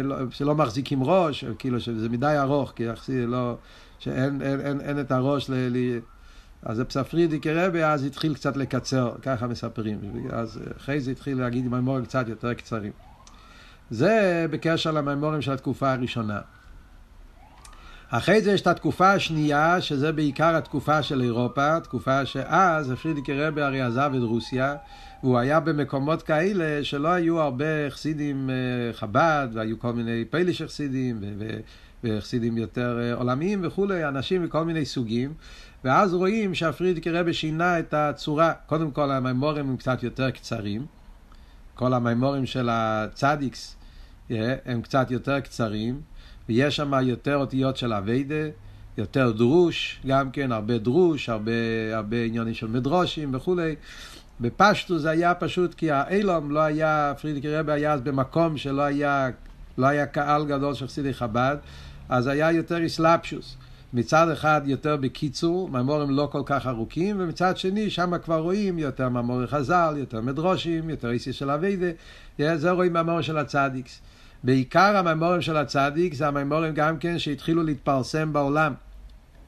לא, 0.03 0.15
שלא 0.31 0.55
מחזיקים 0.55 1.03
ראש, 1.03 1.45
כאילו 1.59 1.79
שזה 1.79 2.09
מדי 2.09 2.35
ארוך, 2.37 2.73
כי 2.75 2.83
יחסי 2.83 3.25
לא, 3.25 3.57
שאין 3.99 4.41
אין, 4.41 4.61
אין, 4.61 4.81
אין 4.81 4.99
את 4.99 5.11
הראש 5.11 5.49
ל... 5.49 5.53
ל 5.53 5.99
אז 6.63 6.77
זה 6.77 6.85
פספרידי 6.85 7.39
כרבה, 7.39 7.93
אז 7.93 8.03
התחיל 8.03 8.33
קצת 8.33 8.57
לקצר, 8.57 9.11
ככה 9.21 9.47
מספרים. 9.47 9.99
אז 10.31 10.59
אחרי 10.77 11.01
זה 11.01 11.11
התחיל 11.11 11.37
להגיד 11.37 11.67
מימורים 11.67 12.05
קצת 12.05 12.27
יותר 12.27 12.53
קצרים. 12.53 12.91
זה 13.89 14.45
בקשר 14.49 14.91
למימורים 14.91 15.41
של 15.41 15.51
התקופה 15.51 15.91
הראשונה. 15.91 16.39
אחרי 18.11 18.41
זה 18.41 18.51
יש 18.51 18.61
את 18.61 18.67
התקופה 18.67 19.11
השנייה, 19.11 19.81
שזה 19.81 20.11
בעיקר 20.11 20.55
התקופה 20.55 21.03
של 21.03 21.21
אירופה, 21.21 21.79
תקופה 21.79 22.25
שאז 22.25 22.91
פרידיקי 23.01 23.33
רבי 23.33 23.61
הרי 23.61 23.81
עזב 23.81 24.11
את 24.17 24.21
רוסיה, 24.21 24.75
והוא 25.23 25.37
היה 25.37 25.59
במקומות 25.59 26.21
כאלה 26.21 26.83
שלא 26.83 27.07
היו 27.07 27.41
הרבה 27.41 27.89
חסידים 27.89 28.49
אה, 28.49 28.93
חב"ד, 28.93 29.47
והיו 29.53 29.79
כל 29.79 29.93
מיני 29.93 30.25
פליש 30.25 30.61
חסידים, 30.61 31.21
וחסידים 32.03 32.57
יותר 32.57 32.99
אה, 33.01 33.13
עולמיים 33.13 33.59
וכולי, 33.63 34.07
אנשים 34.07 34.43
מכל 34.43 34.65
מיני 34.65 34.85
סוגים. 34.85 35.33
ואז 35.83 36.13
רואים 36.13 36.55
שהפרידיקי 36.55 37.11
רבי 37.11 37.33
שינה 37.33 37.79
את 37.79 37.93
הצורה. 37.93 38.53
קודם 38.65 38.91
כל 38.91 39.11
המימורים 39.11 39.69
הם 39.69 39.77
קצת 39.77 40.03
יותר 40.03 40.31
קצרים. 40.31 40.85
כל 41.75 41.93
המימורים 41.93 42.45
של 42.45 42.69
הצדיקס 42.71 43.75
אה, 44.31 44.55
הם 44.65 44.81
קצת 44.81 45.11
יותר 45.11 45.39
קצרים. 45.39 46.01
ויש 46.49 46.75
שם 46.75 46.93
יותר 47.01 47.35
אותיות 47.35 47.77
של 47.77 47.93
אביידה, 47.93 48.49
יותר 48.97 49.31
דרוש, 49.31 49.99
גם 50.07 50.31
כן, 50.31 50.51
הרבה 50.51 50.77
דרוש, 50.77 51.29
הרבה, 51.29 51.51
הרבה 51.93 52.23
עניינים 52.23 52.53
של 52.53 52.67
מדרושים 52.67 53.35
וכולי. 53.35 53.75
בפשטו 54.41 54.99
זה 54.99 55.09
היה 55.09 55.33
פשוט 55.33 55.73
כי 55.73 55.91
האילום 55.91 56.51
לא 56.51 56.59
היה, 56.59 57.13
פרידיקי 57.21 57.55
רבי 57.55 57.71
היה 57.71 57.93
אז 57.93 58.01
במקום 58.01 58.57
שלא 58.57 58.81
היה, 58.81 59.29
לא 59.77 59.85
היה 59.85 60.05
קהל 60.05 60.45
גדול 60.45 60.73
של 60.73 60.87
חסידי 60.87 61.13
חב"ד, 61.13 61.57
אז 62.09 62.27
היה 62.27 62.51
יותר 62.51 62.85
אסלאפשוס. 62.85 63.57
מצד 63.93 64.29
אחד 64.29 64.61
יותר 64.65 64.95
בקיצור, 64.95 65.69
ממורים 65.69 66.09
לא 66.09 66.29
כל 66.31 66.41
כך 66.45 66.67
ארוכים, 66.67 67.15
ומצד 67.19 67.57
שני 67.57 67.89
שם 67.89 68.17
כבר 68.17 68.39
רואים 68.39 68.79
יותר 68.79 69.09
ממורי 69.09 69.47
חז"ל, 69.47 69.93
יותר 69.97 70.21
מדרושים, 70.21 70.89
יותר 70.89 71.09
איסי 71.09 71.33
של 71.33 71.49
אביידה, 71.49 71.87
זה 72.55 72.71
רואים 72.71 72.93
ממורים 72.93 73.21
של 73.23 73.37
הצדיקס. 73.37 74.01
בעיקר 74.43 74.97
המימורים 74.97 75.41
של 75.41 75.57
הצדיק 75.57 76.13
זה 76.13 76.27
המימורים 76.27 76.73
גם 76.73 76.97
כן 76.97 77.19
שהתחילו 77.19 77.63
להתפרסם 77.63 78.33
בעולם. 78.33 78.73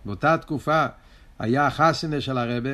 באותה 0.05 0.37
תקופה 0.37 0.85
היה 1.39 1.67
החתונה 1.67 2.21
של 2.21 2.37
הרבי, 2.37 2.69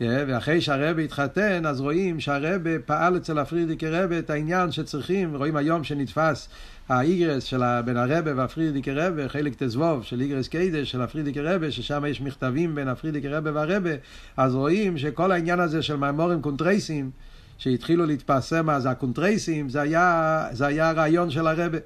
אה, 0.00 0.24
ואחרי 0.28 0.60
שהרבי 0.60 1.02
התחתן, 1.02 1.66
אז 1.66 1.80
רואים 1.80 2.20
שהרבי 2.20 2.78
פעל 2.86 3.16
אצל 3.16 3.38
הפריערדיקער 3.38 3.88
רבי 3.88 4.18
את 4.18 4.30
העניין 4.30 4.72
שצריכים, 4.72 5.36
רואים 5.36 5.56
היום 5.56 5.84
שנתפס 5.84 6.48
האגרות 6.88 7.44
של 7.44 7.80
בין 7.84 7.96
הרבי 7.96 8.36
והפריערדיקער 8.36 8.92
רבי, 8.92 9.28
חלק 9.28 9.52
תזבוב 9.58 10.04
של 10.04 10.20
אגרות 10.20 10.48
קודש 10.48 10.90
של 10.90 11.02
הפריערדיקער 11.02 11.40
רבי, 11.40 11.70
ששם 11.70 12.04
יש 12.08 12.20
מכתבים 12.20 12.74
בין 12.74 12.88
הפריערדיקער 12.88 13.28
רבי 13.28 13.50
והרבי, 13.54 13.90
אז 14.36 14.54
רואים 14.54 14.98
שכל 14.98 15.32
העניין 15.32 15.60
הזה 15.60 15.82
של 15.82 15.96
מאמרים 15.96 16.42
קונטרסים, 16.42 17.10
שהתחילו 17.58 18.06
להתפרסם 18.06 18.70
אז 18.70 18.86
הקונטרסים, 18.86 19.68
זה 19.68 19.80
היה, 19.80 20.46
זה 20.52 20.66
היה 20.66 20.88
הרעיון 20.88 21.30
של 21.30 21.46
הרבי. 21.46 21.78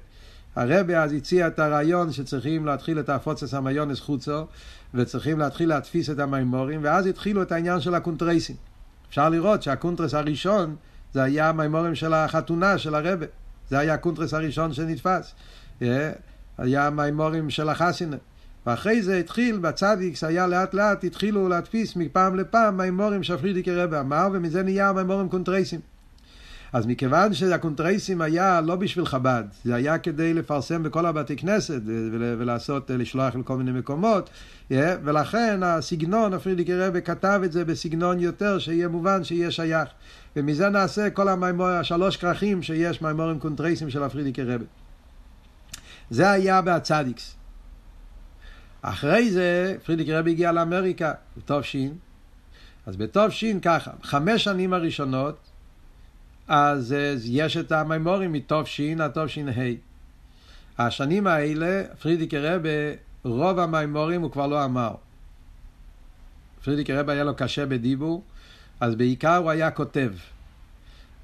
הרבי 0.55 1.03
אז 1.03 1.13
הציע 1.13 1.47
את 1.47 1.59
הרעיון 1.59 2.11
שצריכים 2.11 2.65
להתחיל 2.65 2.99
את 2.99 3.09
הפצת 3.09 3.53
המעיינות 3.53 3.99
חוצה, 3.99 4.45
וצריכים 4.93 5.39
להתחיל 5.39 5.69
להדפיס 5.69 6.09
את 6.09 6.19
המאמרים, 6.19 6.79
ואז 6.83 7.05
התחילו 7.05 7.41
את 7.41 7.51
העניין 7.51 7.79
של 7.79 7.95
הקונטרסים. 7.95 8.55
אפשר 9.09 9.29
לראות 9.29 9.63
שהקונטרס 9.63 10.13
הראשון 10.13 10.75
זה 11.13 11.23
היה 11.23 11.49
המאמרים 11.49 11.95
של 11.95 12.13
החתונה 12.13 12.77
של 12.77 12.95
הרבי. 12.95 13.25
זה 13.69 13.79
היה 13.79 13.93
הקונטרס 13.93 14.33
הראשון 14.33 14.73
שנתפס. 14.73 15.33
אה, 15.81 16.11
היה 16.57 16.87
המאמרים 16.87 17.49
של 17.49 17.69
החתונה. 17.69 18.17
ואחרי 18.67 19.01
זה 19.01 19.17
התחיל, 19.17 19.57
בצדיקס 19.57 20.23
היה 20.23 20.47
לאט 20.47 20.73
לאט, 20.73 21.03
התחילו 21.03 21.49
להדפיס 21.49 21.95
מפעם 21.95 22.35
לפעם 22.35 22.77
מאמרים 22.77 23.23
שפריערדיקער 23.23 23.71
רבי 23.71 23.99
אמר, 23.99 24.27
ומזה 24.33 24.63
נהיה 24.63 24.93
מאמרים 24.93 25.29
קונטרסים. 25.29 25.79
אז 26.73 26.85
מכיוון 26.85 27.33
שהקונטרסים 27.33 28.21
היה 28.21 28.61
לא 28.61 28.75
בשביל 28.75 29.05
חב"ד, 29.05 29.43
זה 29.63 29.75
היה 29.75 29.97
כדי 29.97 30.33
לפרסם 30.33 30.83
בכל 30.83 31.05
הבתי 31.05 31.35
כנסת 31.35 31.81
ולעשות, 31.85 32.89
לשלוח 32.89 33.35
לכל 33.35 33.57
מיני 33.57 33.71
מקומות, 33.71 34.29
ולכן 34.71 35.63
הסגנון, 35.63 36.33
הפריערדיקער 36.33 36.75
רבי 36.75 37.01
כתב 37.01 37.41
את 37.45 37.51
זה 37.51 37.65
בסגנון 37.65 38.19
יותר, 38.19 38.59
שיהיה 38.59 38.87
מובן 38.87 39.23
שיהיה 39.23 39.51
שייך. 39.51 39.89
ומזה 40.35 40.69
נעשה 40.69 41.09
כל 41.09 41.27
המאמר, 41.27 41.67
השלוש 41.67 42.17
כרכים 42.17 42.63
שיש 42.63 43.01
מאמרים 43.01 43.39
קונטרסים 43.39 43.89
של 43.89 44.03
הפריערדיקער 44.03 44.43
רבי. 44.43 44.65
זה 46.09 46.31
היה 46.31 46.61
בהצדיקס. 46.61 47.35
אחרי 48.85 49.31
זה 49.31 49.75
פריערדיקער 49.85 50.09
רבי 50.09 50.31
הגיע 50.31 50.51
לאמריקה, 50.51 51.13
בתו 51.37 51.58
שין. 51.58 51.93
אז 52.85 52.95
בתופשין 52.95 53.59
ככה, 53.59 53.91
חמש 54.03 54.43
שנים 54.43 54.73
הראשונות, 54.73 55.37
אז 56.47 56.95
יש 57.25 57.57
את 57.57 57.71
המימורים 57.71 58.33
מתופשין 58.33 59.01
עד 59.01 59.11
תופשין 59.11 59.49
ה'. 59.49 59.53
השנים 60.77 61.27
האלה, 61.27 61.83
פרידיק 62.01 62.33
רבי, 62.33 62.69
רוב 63.23 63.59
המימורים 63.59 64.21
הוא 64.21 64.31
כבר 64.31 64.47
לא 64.47 64.65
אמר. 64.65 64.95
פרידיק 66.63 66.89
רבי 66.89 67.11
היה 67.11 67.23
לו 67.23 67.35
קשה 67.35 67.65
בדיבור, 67.65 68.23
אז 68.79 68.95
בעיקר 68.95 69.35
הוא 69.35 69.49
היה 69.49 69.71
כותב. 69.71 70.11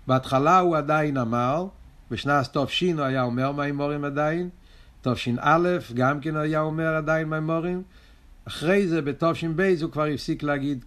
בהתחלה 0.07 0.59
הוא 0.59 0.77
עדיין 0.77 1.17
אמר, 1.17 1.67
בשנת 2.11 2.47
תופשין 2.47 2.99
הוא 2.99 3.05
היה 3.05 3.23
אומר 3.23 3.51
מימורים 3.51 4.05
עדיין, 4.05 4.49
תש"א, 5.01 5.77
גם 5.93 6.19
כן 6.19 6.35
היה 6.35 6.61
אומר 6.61 6.95
עדיין 6.95 7.29
מימורים. 7.29 7.81
אחרי 8.45 8.87
זה, 8.87 9.01
בתש"ב, 9.01 9.73
הוא 9.81 9.91
כבר 9.91 10.05
הפסיק 10.05 10.43
להגיד, 10.43 10.85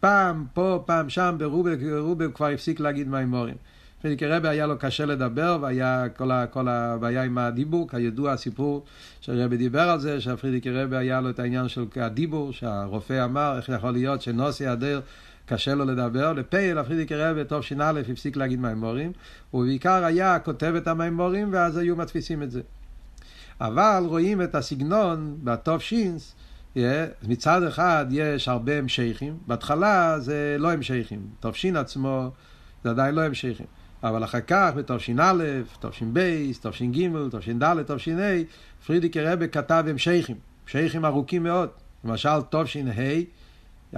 פעם 0.00 0.46
פה, 0.54 0.82
פעם 0.86 1.08
שם, 1.08 1.34
ברובה 1.38 1.70
הוא 1.98 2.32
כבר 2.34 2.46
הפסיק 2.46 2.80
להגיד 2.80 3.08
מימורים. 3.08 3.54
פריקי 4.02 4.26
רבי 4.26 4.48
היה 4.48 4.66
לו 4.66 4.78
קשה 4.78 5.06
לדבר, 5.06 5.58
והיה 5.60 6.08
כל, 6.16 6.30
ה, 6.30 6.46
כל 6.46 6.68
הבעיה 6.68 7.22
עם 7.22 7.38
הדיבור, 7.38 7.88
כידוע 7.88 8.32
הסיפור 8.32 8.84
שרבי 9.20 9.56
דיבר 9.56 9.80
על 9.80 10.00
זה, 10.00 10.20
שהפרידיקי 10.20 10.70
רבי 10.70 10.96
היה 10.96 11.20
לו 11.20 11.30
את 11.30 11.38
העניין 11.38 11.68
של 11.68 11.84
הדיבור, 11.96 12.52
שהרופא 12.52 13.24
אמר, 13.24 13.56
איך 13.56 13.68
יכול 13.68 13.90
להיות 13.90 14.22
שנוסי 14.22 14.66
הדר 14.66 15.00
קשה 15.46 15.74
לו 15.74 15.84
לדבר, 15.84 16.32
לפייל, 16.32 16.78
הפרידיקי 16.78 17.14
רבי, 17.14 17.44
טוב 17.44 17.62
ש"א, 17.62 17.92
הפסיק 18.10 18.36
להגיד 18.36 18.60
מימורים, 18.60 19.12
ובעיקר 19.54 20.04
היה 20.04 20.38
כותב 20.38 20.74
את 20.76 20.88
המימורים, 20.88 21.48
ואז 21.52 21.76
היו 21.76 21.96
מדפיסים 21.96 22.42
את 22.42 22.50
זה. 22.50 22.60
אבל 23.60 24.04
רואים 24.06 24.42
את 24.42 24.54
הסגנון 24.54 25.36
בתו 25.44 25.80
שינס, 25.80 26.34
מצד 27.22 27.62
אחד 27.62 28.06
יש 28.10 28.48
הרבה 28.48 28.78
המשכים, 28.78 29.38
בהתחלה 29.46 30.20
זה 30.20 30.56
לא 30.58 30.72
המשכים, 30.72 31.26
תו 31.40 31.54
שין 31.54 31.76
עצמו 31.76 32.30
זה 32.84 32.90
עדיין 32.90 33.14
לא 33.14 33.22
המשכים, 33.22 33.66
אבל 34.02 34.24
אחר 34.24 34.40
כך 34.40 34.72
בתו 34.76 34.98
שין 34.98 35.20
א', 35.20 35.44
תו 35.80 35.92
שין 35.92 36.14
בית, 36.14 36.58
תו 36.58 36.72
שין 36.72 36.92
ג', 36.92 37.30
תו 37.30 37.40
שין 37.40 37.58
ד', 37.58 37.82
תו 37.82 37.98
שין 37.98 38.18
ה', 38.20 38.42
פריערדיקער 38.86 39.20
רבי 39.20 39.48
כתב 39.48 39.84
המשכים, 39.88 40.36
המשכים 40.74 41.04
ארוכים 41.04 41.42
מאוד, 41.42 41.68
למשל 42.04 42.40
תו 42.50 42.66
שין 42.66 42.88
ה', 42.88 43.22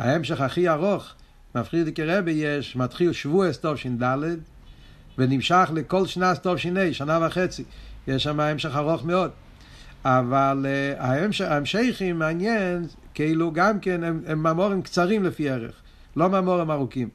ההמשך 0.01 0.40
הכי 0.40 0.68
ארוך 0.68 1.14
מהפריערדיקער 1.54 2.04
רבי 2.05 2.31
יש, 2.31 2.77
מתחיל 2.77 3.12
שבועות 3.12 3.59
תו 3.59 3.76
שין 3.77 3.99
ד', 4.03 4.16
ונמשך 5.18 5.71
לכל 5.75 6.07
שנת 6.07 6.42
טוב 6.42 6.57
שין 6.57 6.77
ה', 6.77 6.92
שנה 6.92 7.27
וחצי, 7.27 7.64
יש 8.09 8.23
שם 8.23 8.40
המשך 8.40 8.77
ארוך 8.77 9.05
מאוד. 9.05 9.31
אבל 10.04 10.66
uh, 10.98 11.02
ההמשכים 11.44 12.18
מעניין, 12.18 12.87
כאילו 13.14 13.52
גם 13.52 13.80
כן 13.80 14.04
הם, 14.04 14.22
הם 14.26 14.42
ממורים 14.42 14.82
קצרים 14.82 15.24
לפי 15.24 15.50
ערך, 15.50 15.72
לא 16.16 16.28
ממורים 16.28 16.70
ארוכים. 16.70 17.08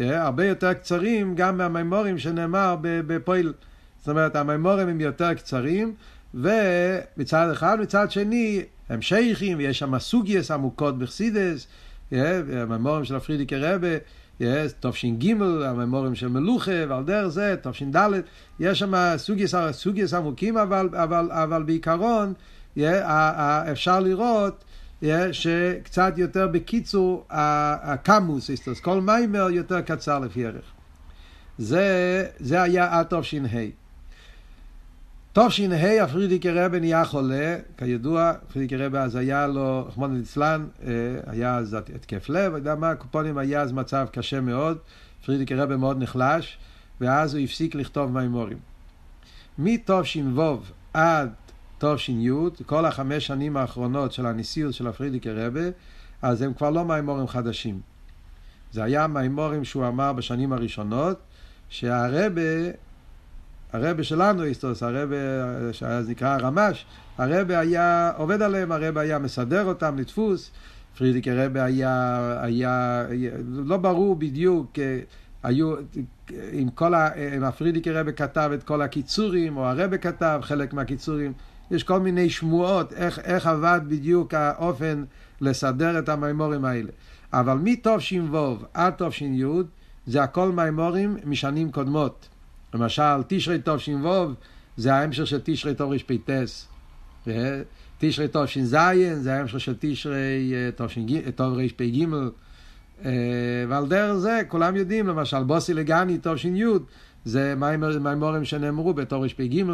Yeah, 0.00 0.04
הרבה 0.04 0.46
יותר 0.46 0.72
קצרים 0.72 1.34
גם 1.34 1.58
מהמימורים 1.58 2.18
שנאמר 2.18 2.76
בפועל. 2.82 3.52
זאת 3.98 4.08
אומרת, 4.08 4.36
המימורים 4.36 4.88
הם 4.88 5.00
יותר 5.00 5.34
קצרים, 5.34 5.94
ומצד 6.34 7.50
אחד, 7.52 7.80
מצד 7.80 8.10
שני, 8.10 8.62
הם 8.88 9.02
שייכים, 9.02 9.58
ויש 9.58 9.78
שם 9.78 9.98
סוגייס 9.98 10.50
עמוקות 10.50 10.98
בחסידס, 10.98 11.66
הממורים 12.12 13.04
של 13.04 13.16
הפרידיקי 13.16 13.56
רבה, 13.56 13.88
תש"ג, 14.80 15.30
הממורים 15.64 16.14
של 16.14 16.28
מלוכה, 16.28 16.72
ועל 16.88 17.04
דרך 17.04 17.28
זה, 17.28 17.56
תש"ד, 17.62 18.08
יש 18.60 18.78
שם 18.78 18.94
סוגייס, 19.16 19.54
סוגייס 19.70 20.14
עמוקים, 20.14 20.56
אבל, 20.56 20.88
אבל, 20.92 21.30
אבל 21.32 21.62
בעיקרון 21.62 22.32
אפשר 23.72 24.00
לראות 24.00 24.64
שקצת 25.32 26.12
יותר 26.16 26.48
בקיצור, 26.48 27.26
הקמוס, 27.30 28.50
כל 28.80 29.00
מיימר 29.00 29.50
יותר 29.50 29.80
קצר 29.80 30.18
לפי 30.18 30.46
ערך. 30.46 30.64
זה, 31.58 32.26
זה 32.38 32.62
היה 32.62 32.98
עד 32.98 33.06
תש"ה. 35.36 35.48
תש"ה 35.48 36.04
הפרידיקי 36.04 36.50
רבי 36.50 36.80
נהיה 36.80 37.04
חולה, 37.04 37.56
כידוע, 37.76 38.32
פרידיקי 38.52 38.76
רבי 38.76 38.98
אז 38.98 39.16
היה 39.16 39.46
לו, 39.46 39.84
רחמנא 39.88 40.16
ליצלן, 40.16 40.66
אה, 40.82 40.90
היה 41.26 41.56
אז 41.56 41.74
התקף 41.74 42.28
לב, 42.28 42.52
אתה 42.52 42.58
יודע 42.58 42.74
מה, 42.74 42.94
קופונים 42.94 43.38
היה 43.38 43.60
אז 43.60 43.72
מצב 43.72 44.06
קשה 44.12 44.40
מאוד, 44.40 44.78
פרידיקי 45.26 45.54
רבי 45.54 45.76
מאוד 45.76 46.02
נחלש, 46.02 46.58
ואז 47.00 47.34
הוא 47.34 47.44
הפסיק 47.44 47.74
לכתוב 47.74 48.12
מימורים. 48.12 48.58
מתש"ו 49.58 50.60
עד 50.94 51.32
תש"י, 51.78 52.28
כל 52.66 52.84
החמש 52.84 53.26
שנים 53.26 53.56
האחרונות 53.56 54.12
של 54.12 54.26
הנשיאות 54.26 54.74
של 54.74 54.86
הפרידיקי 54.86 55.30
רבי, 55.30 55.68
אז 56.22 56.42
הם 56.42 56.54
כבר 56.54 56.70
לא 56.70 56.84
מימורים 56.84 57.28
חדשים. 57.28 57.80
זה 58.72 58.84
היה 58.84 59.06
מימורים 59.06 59.64
שהוא 59.64 59.88
אמר 59.88 60.12
בשנים 60.12 60.52
הראשונות, 60.52 61.18
שהרבה 61.68 62.70
הרבה 63.84 64.04
שלנו, 64.04 64.42
איסטוס, 64.42 64.82
הרבה 64.82 65.16
שאז 65.72 66.08
נקרא 66.08 66.34
הרמש, 66.34 66.86
הרבה 67.18 67.58
היה 67.58 68.12
עובד 68.16 68.42
עליהם, 68.42 68.72
הרבה 68.72 69.00
היה 69.00 69.18
מסדר 69.18 69.64
אותם 69.64 69.98
לדפוס, 69.98 70.50
פרידיקי 70.98 71.30
הרבה 71.30 71.64
היה, 71.64 72.38
היה, 72.42 73.04
לא 73.48 73.76
ברור 73.76 74.16
בדיוק, 74.16 74.78
אה, 74.78 74.98
היו, 75.42 75.74
אם 76.52 76.68
כל 76.74 76.94
ה... 76.94 77.14
אם 77.36 77.44
הפרידיקי 77.44 77.90
רבה 77.90 78.12
כתב 78.12 78.50
את 78.54 78.62
כל 78.62 78.82
הקיצורים, 78.82 79.56
או 79.56 79.66
הרבה 79.66 79.98
כתב 79.98 80.40
חלק 80.42 80.72
מהקיצורים, 80.72 81.32
יש 81.70 81.82
כל 81.82 82.00
מיני 82.00 82.30
שמועות 82.30 82.92
איך, 82.92 83.18
איך 83.18 83.46
עבד 83.46 83.80
בדיוק 83.88 84.34
האופן 84.34 85.04
לסדר 85.40 85.98
את 85.98 86.08
המימורים 86.08 86.64
האלה. 86.64 86.90
אבל 87.32 87.58
מתש"ו 87.62 88.56
עד 88.74 88.94
תש"י 88.98 89.42
זה 90.06 90.22
הכל 90.22 90.52
מימורים 90.52 91.16
משנים 91.24 91.72
קודמות. 91.72 92.28
למשל, 92.76 93.22
תשרי 93.26 93.58
תש"ו 93.64 94.32
זה 94.76 94.94
ההמשך 94.94 95.26
של 95.26 95.40
תשרי 95.44 95.74
תרפ"ס. 95.74 96.68
תשרי 97.98 98.26
תש"ז 98.32 98.76
זה 99.14 99.34
ההמשך 99.34 99.60
של 99.60 99.74
תשרי 99.78 100.52
תרפ"ג. 101.36 102.06
ועל 103.68 103.86
דרך 103.88 104.16
זה 104.16 104.42
כולם 104.48 104.76
יודעים, 104.76 105.06
למשל 105.06 105.42
בוסי 105.42 105.74
לגני 105.74 106.18
תש"י 106.22 106.62
זה 107.24 107.54
מימורים 108.00 108.44
שנאמרו 108.44 108.94
בתרפ"ג. 108.94 109.64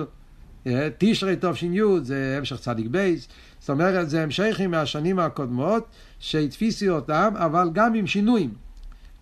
תשרי 0.98 1.36
תש"י 1.40 1.78
זה 2.02 2.34
המשך 2.38 2.56
צדיק 2.56 2.86
בייס. 2.86 3.28
זאת 3.60 3.70
אומרת, 3.70 4.10
זה 4.10 4.22
המשכים 4.22 4.70
מהשנים 4.70 5.18
הקודמות 5.18 5.86
שהתפיסי 6.18 6.88
אותם, 6.88 7.34
אבל 7.36 7.70
גם 7.72 7.94
עם 7.94 8.06
שינויים. 8.06 8.54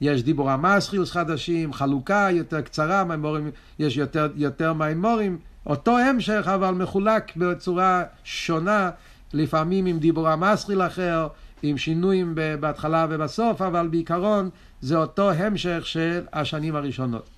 יש 0.00 0.22
דיבור 0.22 0.50
המסחיוס 0.50 1.10
חדשים, 1.10 1.72
חלוקה 1.72 2.28
יותר 2.32 2.60
קצרה, 2.60 3.04
מימורים, 3.04 3.50
יש 3.78 3.96
יותר, 3.96 4.28
יותר 4.36 4.72
מימורים, 4.72 5.38
אותו 5.66 5.98
המשך 5.98 6.50
אבל 6.54 6.70
מחולק 6.74 7.36
בצורה 7.36 8.04
שונה, 8.24 8.90
לפעמים 9.32 9.86
עם 9.86 9.98
דיבור 9.98 10.28
המסחיל 10.28 10.82
אחר, 10.82 11.28
עם 11.62 11.78
שינויים 11.78 12.34
בהתחלה 12.60 13.06
ובסוף, 13.10 13.62
אבל 13.62 13.88
בעיקרון 13.88 14.50
זה 14.80 14.96
אותו 14.96 15.30
המשך 15.30 15.80
של 15.86 16.24
השנים 16.32 16.76
הראשונות. 16.76 17.28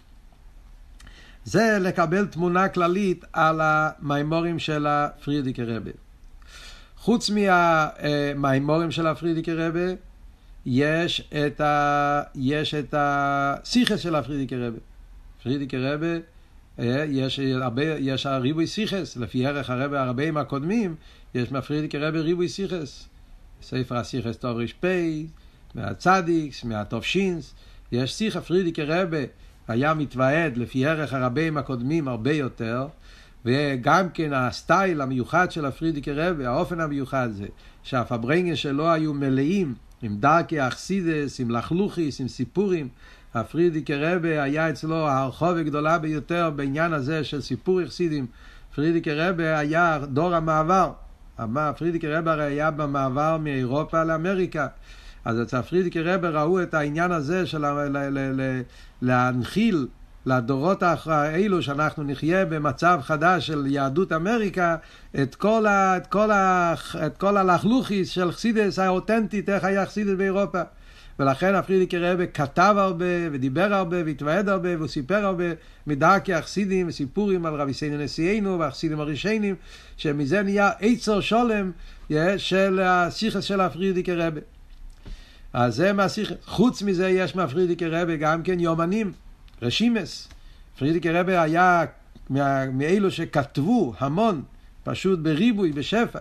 זה 1.45 1.79
לקבל 1.81 2.27
תמונה 2.27 2.69
כללית 2.69 3.25
על 3.33 3.61
המימורים 3.63 4.59
של 4.59 4.87
הפרידיקי 4.87 5.65
רבה. 5.65 5.91
חוץ 6.97 7.31
מהמימורים 8.37 8.91
של 8.91 9.07
הפרידיקי 9.07 9.55
רבה, 9.55 9.95
יש 10.67 11.29
את, 11.47 11.61
ה... 11.61 12.23
יש 12.35 12.75
את 12.75 12.95
הסיכס 12.99 14.01
של 14.01 14.15
הפרידיקי 14.15 14.57
רבה. 14.57 14.79
פרידיקי 15.43 15.79
רבה, 15.79 16.17
אה, 16.79 17.05
יש 17.09 17.39
הרבה, 17.39 17.85
יש 17.85 18.27
ריבוי 18.27 18.67
סיכס, 18.67 19.17
לפי 19.17 19.47
ערך 19.47 19.71
הרבה 19.71 20.03
הרבים 20.03 20.37
הקודמים, 20.37 20.95
יש 21.35 21.53
מהפרידיקי 21.53 21.99
רבה 21.99 22.21
ריבוי 22.21 22.49
סיכס. 22.49 23.09
ספר 23.63 23.97
הסיכס 23.97 24.37
טוב 24.37 24.59
ר"פ, 24.59 24.85
מהצדיקס, 25.75 26.65
מהתופשינס, 26.65 27.55
יש 27.93 28.15
סיכה 28.15 28.41
פרידיקי 28.41 28.83
רבה 28.83 29.19
היה 29.69 29.95
מתוועד 29.95 30.57
לפי 30.57 30.87
ערך 30.87 31.13
הרבים 31.13 31.57
הקודמים 31.57 32.09
הרבה 32.09 32.33
יותר, 32.33 32.87
וגם 33.45 34.11
כן 34.11 34.33
הסטייל 34.33 35.01
המיוחד 35.01 35.51
של 35.51 35.65
הפרידיקי 35.65 36.13
רבה, 36.13 36.49
האופן 36.49 36.81
המיוחד 36.81 37.29
זה 37.31 37.47
שהפברנגה 37.83 38.57
שלו 38.57 38.91
היו 38.91 39.15
מלאים 39.15 39.75
עם 40.03 40.17
דרכי 40.17 40.67
אכסידס, 40.67 41.41
עם 41.41 41.51
לחלוכיס, 41.51 42.21
עם 42.21 42.29
סיפורים. 42.29 42.89
הפרידיקי 43.35 43.95
רבה 43.95 44.43
היה 44.43 44.71
אצלו 44.71 44.97
הרחוב 44.97 45.57
הגדולה 45.57 45.99
ביותר 45.99 46.51
בעניין 46.57 46.93
הזה 46.93 47.25
של 47.25 47.41
סיפור 47.41 47.83
אכסידים. 47.83 48.27
פרידיקי 48.75 49.15
רבה 49.15 49.59
היה 49.59 49.99
דור 50.13 50.35
המעבר. 50.35 50.93
פרידיקי 51.77 52.09
רבה 52.09 52.33
הרי 52.33 52.45
היה 52.45 52.71
במעבר 52.71 53.39
מאירופה 53.39 54.05
לאמריקה. 54.05 54.67
אז 55.25 55.43
אצל 55.43 55.63
פרידיקי 55.63 56.01
רבה 56.01 56.29
ראו 56.31 56.63
את 56.63 56.75
העניין 56.75 57.13
הזה 57.13 57.47
של 57.47 57.65
להנחיל 59.03 59.87
לדורות 60.27 60.83
האלו 61.07 61.63
שאנחנו 61.63 62.05
נחיה 62.05 62.45
במצב 62.45 63.01
חדש 63.03 63.47
של 63.47 63.67
יהדות 63.67 64.13
אמריקה 64.13 64.77
את 65.23 65.35
כל, 65.35 65.67
ה, 65.67 65.97
את 65.97 66.07
כל, 66.07 66.31
ה, 66.31 66.75
את 67.07 67.17
כל 67.17 67.37
הלכלוכיס 67.37 68.09
של 68.11 68.33
חסידס 68.33 68.79
האותנטית, 68.79 69.49
איך 69.49 69.65
היה 69.65 69.87
חסידס 69.87 70.15
באירופה. 70.19 70.63
ולכן 71.19 71.55
הפרידיקי 71.55 71.99
רבי 71.99 72.25
כתב 72.35 72.75
הרבה 72.79 73.05
ודיבר 73.33 73.75
הרבה 73.75 73.97
והתוועד 74.07 74.49
הרבה 74.49 74.77
והוא 74.77 74.89
סיפר 74.89 75.25
הרבה 75.25 75.45
מדרכי 75.87 76.35
החסידים 76.35 76.89
וסיפורים 76.89 77.47
על 77.47 77.55
רבי 77.55 77.75
סיינו 77.75 78.05
נשיאנו 78.05 78.59
והחסידים 78.59 79.01
הראשונים 79.01 79.55
שמזה 79.97 80.43
נהיה 80.43 80.71
עצר 80.81 81.21
שולם 81.21 81.71
של 82.37 82.81
הסיכס 82.83 83.45
של 83.45 83.61
הפרידיקי 83.61 84.15
רבי. 84.15 84.41
אז 85.53 85.75
זה 85.75 85.93
מהסיכס. 85.93 86.33
חוץ 86.47 86.83
מזה 86.83 87.09
יש 87.09 87.37
מהפרידיקי 87.37 87.87
רבי 87.87 88.17
גם 88.17 88.43
כן 88.43 88.61
יומנים. 88.61 89.13
רשימס. 89.63 90.29
פרידיקי 90.79 91.11
רבי 91.11 91.37
היה 91.37 91.85
מאלו 92.73 93.11
שכתבו 93.11 93.95
המון, 93.99 94.43
פשוט 94.85 95.19
בריבוי, 95.19 95.73
בשפע. 95.73 96.19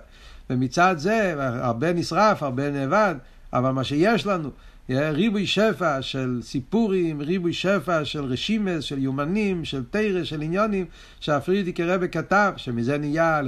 ומצד 0.49 0.95
זה, 0.97 1.33
הרבה 1.37 1.93
נשרף, 1.93 2.43
הרבה 2.43 2.71
נאבד, 2.71 3.15
אבל 3.53 3.71
מה 3.71 3.83
שיש 3.83 4.25
לנו, 4.27 4.49
ריבוי 4.89 5.47
שפע 5.47 6.01
של 6.01 6.39
סיפורים, 6.41 7.21
ריבוי 7.21 7.53
שפע 7.53 8.05
של 8.05 8.23
רשימס, 8.23 8.83
של 8.83 8.97
יומנים, 8.97 9.65
של 9.65 9.83
תרא, 9.89 10.23
של 10.23 10.41
עניונים, 10.41 10.85
שהפרידיקי 11.19 11.83
רבי 11.83 12.09
כתב, 12.09 12.53
שמזה 12.57 12.97
נהיה, 12.97 13.41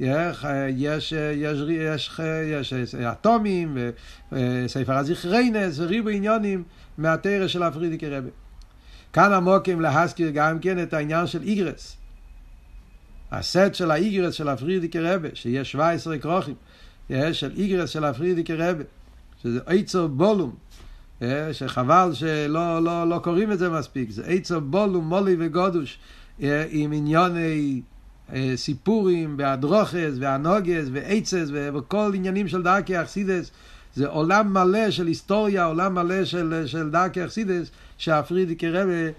יש, 0.00 0.44
יש, 0.76 1.12
יש, 1.12 2.20
יש, 2.50 2.72
יש 2.72 2.94
אטומים, 2.94 3.78
וספר 4.32 4.92
הזכרונות, 4.92 5.78
וריבוי 5.78 6.16
עניינים 6.16 6.62
מהתורה 6.98 7.48
של 7.48 7.62
הפריערדיקער 7.62 8.08
רבי. 8.08 8.30
כאן 9.12 9.32
המקום 9.32 9.80
להזכיר 9.80 10.30
גם 10.30 10.58
כן 10.58 10.82
את 10.82 10.94
העניין 10.94 11.26
של 11.26 11.42
אגרות. 11.42 11.96
הסט 13.32 13.74
של 13.74 13.90
האגרות 13.90 14.34
של 14.34 14.48
הפריערדיקער 14.48 14.98
רבי, 15.00 15.28
שיש 15.34 15.72
17 15.72 16.18
כרכים, 16.18 16.54
של 17.32 17.50
אגרות 17.56 17.90
של 17.90 18.04
הפריערדיקער 18.04 18.54
רבי, 18.54 18.84
שזה 19.42 19.60
אוצר 19.66 20.06
בלום, 20.06 20.54
שחבל 21.52 22.10
שלא 22.12 22.84
לא, 22.84 23.08
לא 23.08 23.18
קוראים 23.18 23.52
את 23.52 23.58
זה 23.58 23.70
מספיק, 23.70 24.10
זה 24.10 24.26
אוצר 24.26 24.60
בלום, 24.60 25.08
מלא 25.08 25.36
וגדוש, 25.38 25.98
עם 26.70 26.92
עניוני 26.92 27.82
סיפורים, 28.54 29.34
והדרוכס, 29.38 30.12
והנוגס, 30.20 30.84
ועצס, 30.92 31.48
וכל 31.52 32.12
עניינים 32.14 32.48
של 32.48 32.62
דרכי 32.62 33.00
אכסידס, 33.00 33.50
זה 33.94 34.08
עולם 34.08 34.52
מלא 34.52 34.90
של 34.90 35.06
היסטוריה, 35.06 35.64
עולם 35.64 35.94
מלא 35.94 36.24
של, 36.24 36.62
של 36.66 36.90
דרכי 36.90 37.24
אכסידס, 37.24 37.70
שהפרידיקי 37.98 38.70
רבה 38.70 39.10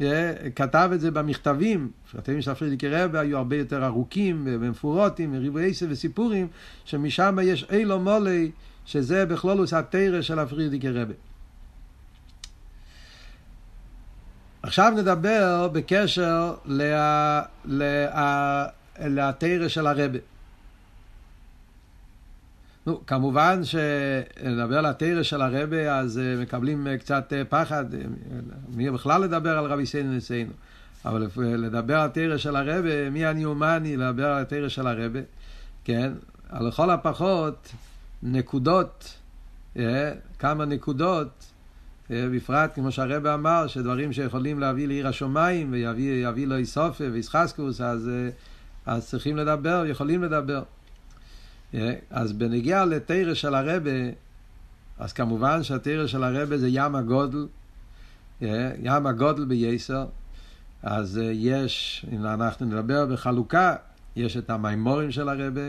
אה, 0.00 0.32
כתב 0.56 0.90
את 0.94 1.00
זה 1.00 1.10
במכתבים, 1.10 1.90
מכתבים 2.14 2.42
של 2.42 2.50
הפרידיקי 2.50 2.88
רבה 2.88 3.20
היו 3.20 3.38
הרבה 3.38 3.56
יותר 3.56 3.86
ארוכים 3.86 4.42
ומפורוטים, 4.46 5.34
ריבוי 5.34 5.70
עשר 5.70 5.86
וסיפורים, 5.90 6.48
שמשם 6.84 7.38
יש 7.42 7.66
אילו 7.70 8.00
מולי, 8.00 8.50
שזה 8.86 9.26
בכלולוס 9.26 9.72
התרא 9.72 10.22
של 10.22 10.38
הפרידיקי 10.38 10.90
רבה. 10.90 11.14
עכשיו 14.62 14.92
נדבר 14.96 15.68
בקשר 15.72 16.54
לה, 16.64 17.42
לה, 17.64 18.66
לתרא 19.00 19.68
של 19.68 19.86
הרבה. 19.86 20.18
נו, 22.86 23.06
כמובן 23.06 23.60
שלדבר 23.64 24.78
על 24.78 24.86
התרא 24.86 25.22
של 25.22 25.42
הרבה, 25.42 25.98
אז 25.98 26.20
uh, 26.20 26.42
מקבלים 26.42 26.86
uh, 26.86 27.00
קצת 27.00 27.32
uh, 27.32 27.48
פחד, 27.48 27.84
מי 28.68 28.90
בכלל 28.90 29.22
לדבר 29.22 29.58
על 29.58 29.64
רבי 29.64 29.86
סיינו 29.86 30.16
נשיאנו. 30.16 30.52
אבל 31.04 31.26
לדבר 31.38 32.00
על 32.00 32.08
תרא 32.08 32.36
של 32.36 32.56
הרבה, 32.56 33.10
מי 33.10 33.26
אני 33.26 33.46
ומה 33.46 33.76
אני 33.76 33.96
לדבר 33.96 34.26
על 34.26 34.42
התרא 34.42 34.68
של 34.68 34.86
הרבה, 34.86 35.20
כן? 35.84 36.12
על 36.48 36.68
לכל 36.68 36.90
הפחות 36.90 37.72
נקודות, 38.22 39.18
כמה 40.38 40.64
נקודות, 40.64 41.52
בפרט 42.10 42.74
כמו 42.74 42.92
שהרבה 42.92 43.34
אמר, 43.34 43.66
שדברים 43.66 44.12
שיכולים 44.12 44.60
להביא 44.60 44.88
לעיר 44.88 45.08
השמיים 45.08 45.72
ויביא 45.72 46.46
לו 46.46 46.56
איסופה 46.56 47.04
ואיסחסקוס, 47.12 47.80
אז, 47.80 48.10
אז 48.86 49.08
צריכים 49.08 49.36
לדבר, 49.36 49.84
יכולים 49.86 50.22
לדבר. 50.22 50.62
אז 52.10 52.32
בנגיע 52.32 52.84
לתרא 52.84 53.34
של 53.34 53.54
הרבה, 53.54 53.90
אז 54.98 55.12
כמובן 55.12 55.62
שהתרא 55.62 56.06
של 56.06 56.24
הרבה 56.24 56.58
זה 56.58 56.68
ים 56.70 56.94
הגודל, 56.94 57.46
ים 58.82 59.06
הגודל 59.06 59.44
בייסר, 59.44 60.06
אז 60.82 61.20
יש, 61.32 62.06
אם 62.12 62.26
אנחנו 62.26 62.66
נדבר 62.66 63.06
בחלוקה, 63.06 63.76
יש 64.16 64.36
את 64.36 64.50
המימורים 64.50 65.10
של 65.10 65.28
הרבה, 65.28 65.60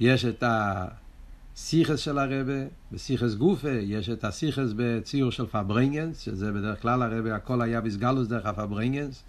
יש 0.00 0.24
את 0.24 0.44
השיחות 0.46 1.98
של 1.98 2.18
הרבי, 2.18 2.52
בשיחות 2.92 3.34
גופא, 3.34 3.70
יש 3.70 4.08
את 4.08 4.24
השיחות 4.24 4.68
בציור 4.76 5.30
של 5.30 5.46
פארברענגענס, 5.46 6.20
שזה 6.20 6.52
בדרך 6.52 6.82
כלל 6.82 7.02
הרבי, 7.02 7.36
הכל 7.36 7.62
היה 7.62 7.80
בהתגלות 7.80 8.28
דרך 8.28 8.46
הפארברענגענס, 8.46 9.22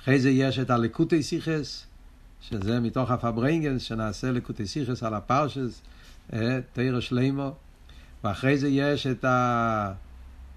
אחרי 0.00 0.20
זה 0.20 0.30
יש 0.30 0.58
את 0.58 0.70
הלקוטי 0.70 1.22
שיחות, 1.22 1.86
שזה 2.40 2.80
מתוך 2.80 3.10
הפארברענגענס, 3.10 3.82
שנעשה 3.82 4.30
לקוטי 4.30 4.66
שיחות 4.66 5.02
על 5.02 5.14
הפרשיות, 5.14 5.82
אה, 6.32 6.58
תורה 6.72 7.00
שלימה, 7.00 7.52
ואחרי 8.24 8.58
זה 8.58 8.68
יש 8.68 9.06
את, 9.06 9.24
ה, 9.24 9.92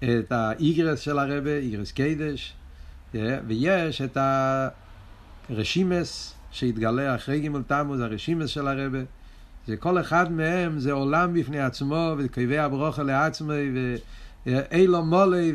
את 0.03 0.31
האגרות 0.31 0.99
של 0.99 1.19
הרבי, 1.19 1.57
אגרות 1.57 1.91
קודש, 1.91 2.53
אה, 3.15 3.39
ויש 3.47 4.01
את 4.01 4.17
הרשימס 5.49 6.33
שהתגלה 6.51 7.15
אחרי 7.15 7.39
גימול 7.39 7.63
תמוז, 7.67 7.99
הרשימס 7.99 8.49
של 8.49 8.67
הרבה. 8.67 8.99
זה 9.67 9.77
כל 9.77 9.99
אחד 9.99 10.31
מהם 10.31 10.79
זה 10.79 10.91
עולם 10.91 11.33
בפני 11.33 11.59
עצמו, 11.59 12.15
וקויבי 12.17 12.57
הברוכה 12.57 13.03
לעצמי, 13.03 13.71
ואילו 14.45 15.05
מולי, 15.05 15.53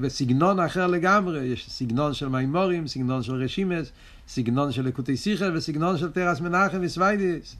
וסגנון 0.00 0.60
אחר 0.60 0.86
לגמרי. 0.86 1.40
יש 1.40 1.70
סגנון 1.70 2.14
של 2.14 2.28
מימורים, 2.28 2.88
סגנון 2.88 3.22
של 3.22 3.34
רשימס, 3.34 3.92
סגנון 4.30 4.72
של 4.72 4.86
לקוטי 4.86 5.16
שיחל 5.16 5.56
וסגנון 5.56 5.98
של 5.98 6.10
תרס 6.10 6.40
מנחם 6.40 6.78
וסוויידיס. 6.82 7.56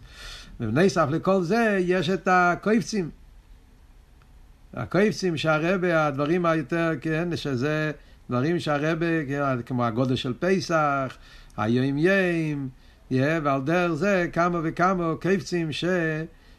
ובנסף 0.60 1.06
לכל 1.10 1.42
זה 1.42 1.78
יש 1.80 2.10
את 2.10 2.28
הקויפצים. 2.30 3.10
הקויפצים 4.74 5.36
שהרבה, 5.36 6.06
הדברים 6.06 6.46
היותר, 6.46 6.90
כן, 7.00 7.36
שזה 7.36 7.92
דברים 8.30 8.58
שהרבה, 8.58 9.26
כן, 9.28 9.62
כמו 9.66 9.84
הגודל 9.84 10.16
של 10.16 10.34
פסח, 10.38 11.16
היום 11.56 11.98
יים, 11.98 12.68
ועל 13.10 13.60
דרך 13.64 13.92
זה 13.92 14.26
כמה 14.32 14.60
וכמה 14.64 15.14
קויפצים 15.22 15.72
ש, 15.72 15.84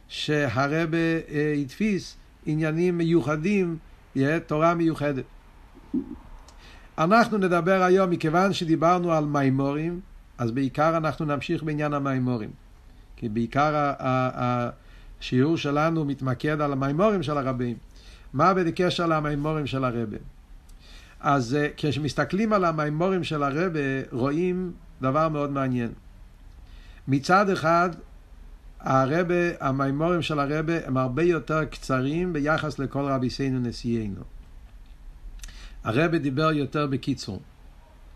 שהרבה 0.08 0.98
אה, 1.30 1.54
התפיס 1.62 2.18
עניינים 2.46 2.98
מיוחדים, 2.98 3.78
yeah, 4.18 4.20
תורה 4.48 4.74
מיוחדת. 4.74 5.26
אנחנו 6.98 7.38
נדבר 7.38 7.84
היום, 7.84 8.10
מכיוון 8.10 8.54
שדיברנו 8.54 9.12
על 9.12 9.26
מימורים, 9.26 10.00
אז 10.38 10.52
בעיקר 10.52 10.98
אנחנו 10.98 11.26
נמשיך 11.26 11.64
בעניין 11.64 11.94
המימורים. 11.94 12.50
כי 13.16 13.30
בעיקר 13.30 13.94
השיעור 14.00 15.58
שלנו 15.58 16.06
מתמקד 16.06 16.62
על 16.62 16.72
המימורים 16.72 17.24
של 17.24 17.38
הרבים. 17.38 17.78
מה 18.34 18.54
בקשר 18.54 19.06
למימורים 19.06 19.68
של 19.68 19.84
הרבה? 19.84 20.18
אז 21.20 21.56
אה, 21.56 21.68
כשמסתכלים 21.78 22.54
על 22.54 22.66
המימורים 22.66 23.24
של 23.24 23.44
הרבה, 23.44 23.80
רואים 24.12 24.72
דבר 25.02 25.30
מאוד 25.30 25.52
מעניין. 25.52 25.92
מצד 27.08 27.50
אחד, 27.50 27.90
הרבה, 28.80 29.36
המימורים 29.60 30.22
של 30.22 30.40
הרבה 30.40 30.74
הם 30.86 30.98
הרבה 30.98 31.24
יותר 31.24 31.66
קצרים 31.66 32.34
ביחס 32.34 32.80
לכל 32.80 33.06
רבי 33.06 33.30
סיינו 33.30 33.60
נשיאנו. 33.60 34.22
הרבה 35.84 36.18
דיבר 36.18 36.52
יותר 36.52 36.88
בקיצור. 36.88 37.42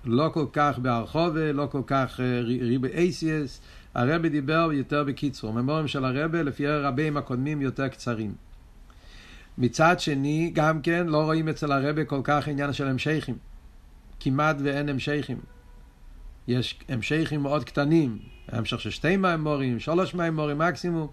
לא 0.05 0.29
כל 0.33 0.45
כך 0.53 0.79
בהרחובה, 0.79 1.51
לא 1.51 1.67
כל 1.71 1.81
כך 1.87 2.19
אה, 2.19 2.41
ריבי 2.41 2.87
אייסיאס. 2.87 3.61
הרבה 3.93 4.29
דיבר 4.29 4.69
יותר 4.73 5.03
בקיצור. 5.03 5.53
ממורים 5.53 5.87
של 5.87 6.05
הרבה, 6.05 6.41
לפי 6.43 6.67
הרבים 6.67 7.17
הקודמים, 7.17 7.61
יותר 7.61 7.87
קצרים. 7.87 8.33
מצד 9.57 9.99
שני, 9.99 10.51
גם 10.53 10.81
כן, 10.81 11.07
לא 11.07 11.23
רואים 11.23 11.49
אצל 11.49 11.71
הרבה 11.71 12.05
כל 12.05 12.21
כך 12.23 12.47
עניין 12.47 12.73
של 12.73 12.87
המשכים. 12.87 13.37
כמעט 14.19 14.55
ואין 14.63 14.89
המשכים. 14.89 15.37
יש 16.47 16.79
המשכים 16.89 17.41
מאוד 17.41 17.63
קטנים, 17.63 18.19
המשך 18.47 18.81
של 18.81 18.89
שתי 18.89 19.17
מימורים, 19.17 19.79
שלוש 19.79 20.13
מימורים 20.13 20.57
מקסימום. 20.57 21.07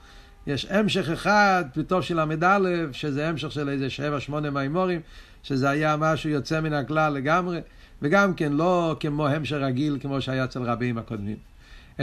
יש 0.46 0.64
המשך 0.64 1.10
אחד, 1.10 1.64
פתאום 1.74 2.02
של 2.02 2.20
ל"א, 2.20 2.58
שזה 2.92 3.28
המשך 3.28 3.52
של 3.52 3.68
איזה 3.68 3.90
שבע, 3.90 4.20
שמונה 4.20 4.50
מימורים, 4.50 5.00
שזה 5.42 5.70
היה 5.70 5.96
משהו 5.96 6.31
יוצא 6.31 6.61
מן 6.61 6.72
הכלל 6.72 7.12
לגמרי, 7.12 7.61
וגם 8.02 8.35
כן 8.35 8.52
לא 8.52 8.96
כמו 9.00 9.28
המשך 9.28 9.57
רגיל, 9.57 9.98
כמו 10.00 10.20
שהיה 10.20 10.44
אצל 10.44 10.62
רבים 10.62 10.98
הקודמים. 10.98 11.37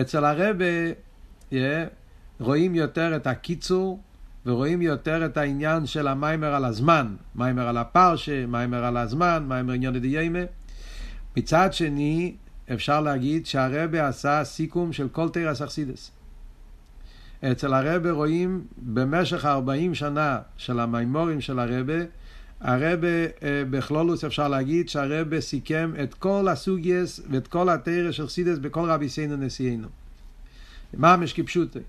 אצל 0.02 0.26
הרבה 0.26 0.66
yeah, 1.52 1.56
רואים 2.40 2.76
יותר 2.76 3.16
את 3.16 3.28
הקיצור, 3.28 4.00
ורואים 4.46 4.82
יותר 4.82 5.26
את 5.26 5.38
העניין 5.38 5.86
של 5.86 6.08
המיימר 6.08 6.54
על 6.54 6.66
הזמן, 6.66 7.16
מיימר 7.36 7.68
על 7.68 7.78
הפרשה, 7.78 8.46
מיימר 8.46 8.86
על 8.86 8.98
הזמן, 8.98 9.46
מיימר 9.48 9.74
עניין 9.74 9.98
דיימה. 9.98 10.40
מצד 11.38 11.74
שני, 11.74 12.36
אפשר 12.74 13.02
להגיד 13.02 13.46
שהרבה 13.46 14.08
עשה 14.08 14.44
סיכום 14.44 14.94
של 14.94 15.10
כל 15.10 15.30
תרס 15.30 15.62
אכסידס. 15.62 16.12
אצל 17.52 17.74
הרבה 17.74 18.12
רואים 18.12 18.64
במשך 18.78 19.46
40 19.46 19.96
שנה 19.96 20.40
של 20.58 20.80
המימורים 20.80 21.42
של 21.42 21.60
הרבה, 21.60 21.94
הרבה 22.62 23.08
אה, 23.44 23.64
בכלולוס 23.70 24.24
אפשר 24.24 24.48
להגיד 24.48 24.90
שהרבה 24.90 25.42
סיכם 25.42 25.92
את 26.04 26.14
כל 26.14 26.48
הסוגייס 26.48 27.20
ואת 27.30 27.48
כל 27.48 27.70
התרא 27.70 28.12
של 28.12 28.28
חסידס 28.28 28.58
בכל 28.58 28.90
רבי 28.90 29.10
סיינו 29.10 29.36
נשיאנו. 29.38 29.88
מה 30.94 31.18
משקיפשוטי? 31.18 31.80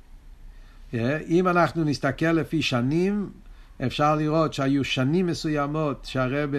אה, 0.95 1.19
אם 1.29 1.49
אנחנו 1.49 1.85
נסתכל 1.85 2.33
לפי 2.33 2.63
שנים, 2.63 3.31
אפשר 3.87 4.17
לראות 4.17 4.55
שהיו 4.55 4.85
שנים 4.85 5.27
מסוימות 5.27 6.05
שהרבה 6.05 6.59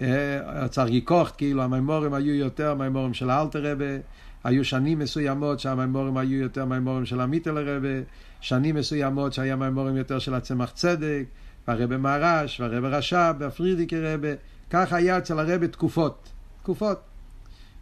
אה, 0.00 0.68
צריך 0.68 0.90
לקוחת, 0.94 1.36
כאילו 1.36 1.62
המימורים 1.62 2.14
היו 2.14 2.34
יותר 2.34 2.74
מימורים 2.74 3.14
של 3.14 3.30
אלתר 3.30 3.72
רבה, 3.72 3.96
היו 4.44 4.64
שנים 4.64 4.98
מסוימות 4.98 5.60
שהמימורים 5.60 6.16
היו 6.16 6.38
יותר 6.38 6.64
מימורים 6.64 7.06
של 7.06 7.20
המיטל 7.20 7.58
רבה, 7.58 8.02
שנים 8.40 8.74
מסוימות 8.74 9.32
שהיה 9.32 9.56
מימורים 9.56 9.96
יותר 9.96 10.18
של 10.18 10.34
הצמח 10.34 10.70
צדק, 10.70 11.24
והרבה 11.68 11.96
מהרש, 11.96 12.60
והרבה 12.60 12.88
רש"ב, 12.88 13.34
והפרידיקי 13.38 14.00
רבה, 14.00 14.28
כך 14.70 14.92
היה 14.92 15.18
אצל 15.18 15.38
הרבה 15.38 15.68
תקופות, 15.68 16.28
תקופות. 16.62 17.00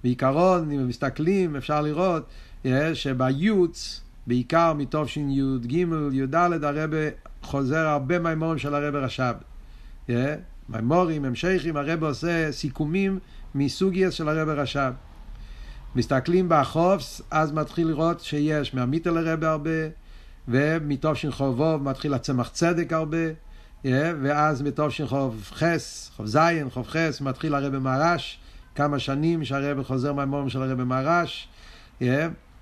בעיקרון, 0.04 0.70
אם 0.70 0.88
מסתכלים, 0.88 1.56
אפשר 1.56 1.80
לראות 1.80 2.26
אה, 2.66 2.94
שביוץ, 2.94 4.00
בעיקר 4.26 4.72
מתש"י"ג, 4.72 5.72
י"ד, 6.12 6.34
הרבה 6.64 6.96
חוזר 7.42 7.86
הרבה 7.86 8.18
מימורים 8.18 8.58
של 8.58 8.74
הרבה 8.74 8.98
רש"ב. 8.98 9.34
אה, 10.10 10.34
מימורים, 10.68 11.24
המשכים, 11.24 11.76
הרבה 11.76 12.06
עושה 12.06 12.52
סיכומים 12.52 13.18
מסוגיה 13.54 14.10
של 14.10 14.28
הרבה 14.28 14.52
רש"ב. 14.52 14.92
מסתכלים 15.96 16.46
בחופס, 16.48 17.22
אז 17.30 17.52
מתחיל 17.52 17.88
לראות 17.88 18.20
שיש 18.20 18.74
מהמיטל 18.74 19.28
הרבה 19.28 19.50
הרבה, 19.50 19.70
ומתש"ח"ו 20.48 21.78
מתחיל 21.78 22.14
הצמח 22.14 22.48
צדק 22.48 22.92
הרבה, 22.92 23.18
ואז 23.92 24.62
מתושן 24.62 25.06
חוב 25.06 25.50
חס, 25.52 26.10
חוב 26.16 26.26
זין, 26.26 26.70
חוב 26.70 26.86
חס, 26.86 27.20
מתחיל 27.20 27.54
הרב 27.54 27.78
מהרש, 27.78 28.38
כמה 28.74 28.98
שנים 28.98 29.44
שהרב 29.44 29.82
חוזר 29.82 30.12
מהמורים 30.12 30.48
של 30.48 30.62
הרב 30.62 30.82
מהרש, 30.82 31.48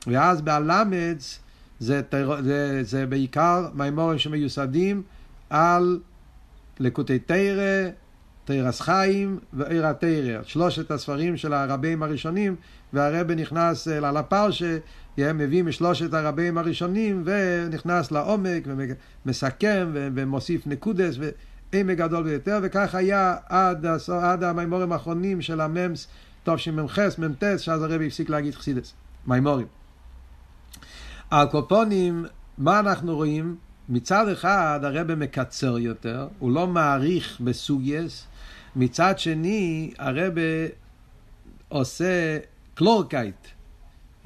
ואז 0.07 0.41
בהלמדס 0.41 1.41
זה, 1.79 2.01
זה, 2.43 2.85
זה 2.85 3.07
בעיקר 3.07 3.69
מימורים 3.75 4.19
שמיוסדים 4.19 5.03
על 5.51 6.01
לקוטי 6.81 7.19
תרא, 7.19 7.91
תרס 8.45 8.81
חיים 8.81 9.39
ועיר 9.53 9.87
התרא, 9.87 10.43
שלושת 10.43 10.91
הספרים 10.91 11.37
של 11.37 11.53
הרבים 11.53 12.03
הראשונים, 12.03 12.57
והרב 12.93 13.31
נכנס 13.31 13.87
לפרשה 13.87 14.79
מביא 15.19 15.63
משלושת 15.63 16.15
הרבים 16.15 16.59
הראשונים 16.59 17.23
ונכנס 17.25 18.11
לעומק 18.11 18.63
ומסכם 19.27 19.91
ומוסיף 19.95 20.67
נקודס 20.67 21.15
ועמק 21.19 21.99
גדול 21.99 22.25
ביותר 22.25 22.59
וכך 22.63 22.95
היה 22.95 23.37
עד, 23.49 23.87
עד 24.23 24.45
המימורים 24.45 24.93
האחרונים 24.93 25.43
של 25.43 25.61
הממס 25.61 26.09
תשמ"ח, 26.45 26.99
מ"ט, 27.19 27.45
שאז 27.59 27.83
הרבי 27.83 28.07
הפסיק 28.07 28.31
להגיד 28.31 28.55
חסידס, 28.55 28.95
מימורים. 29.27 29.67
על 31.31 31.47
קופונים, 31.47 32.27
מה 32.59 32.81
אנחנו 32.81 33.17
רואים? 33.17 33.57
מצד 33.89 34.29
אחד 34.29 34.81
הרב 34.83 35.15
מקצר 35.15 35.79
יותר, 35.79 36.29
הוא 36.39 36.53
לא 36.53 36.67
מעריך 36.67 37.41
בסוגייס, 37.41 38.27
מצד 38.77 39.19
שני 39.19 39.93
הרב 39.99 40.33
עושה 41.69 42.39
קלורקייט, 42.75 43.47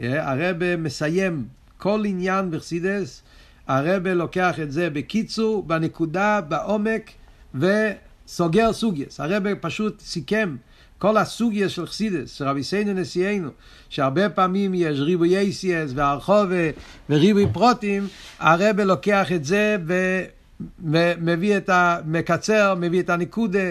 הרב 0.01 0.77
מסיים 0.79 1.45
כל 1.79 2.03
עניין 2.07 2.51
בחסידס, 2.51 3.23
הרב 3.67 4.07
לוקח 4.07 4.61
את 4.61 4.73
זה 4.73 4.91
בקיצור, 4.91 5.63
בנקודה, 5.63 6.41
בעומק, 6.41 7.11
וסוגר 7.55 8.73
סוגיות. 8.73 9.21
הרבי 9.21 9.55
פשוט 9.55 10.01
סיכם 10.01 10.57
כל 10.99 11.17
הסוגיה 11.17 11.69
של 11.69 11.87
חסידות, 11.87 12.43
רבותינו 12.43 12.93
נשיאינו, 12.93 13.49
שהרבה 13.89 14.29
פעמים 14.29 14.75
יש 14.75 14.99
ריבוי 14.99 15.37
אותיות 15.37 15.91
והרחבה 15.95 16.47
וריבוי 17.11 17.47
פרטים, 17.53 18.07
הרבי 18.39 18.85
לוקח 18.85 19.33
את 19.33 19.45
זה 19.45 19.77
ומביא 20.85 21.57
את 21.57 21.69
ה... 21.69 21.99
מקצר, 22.07 22.75
מביא 22.81 23.01
את 23.01 23.11
הנקודה, 23.11 23.71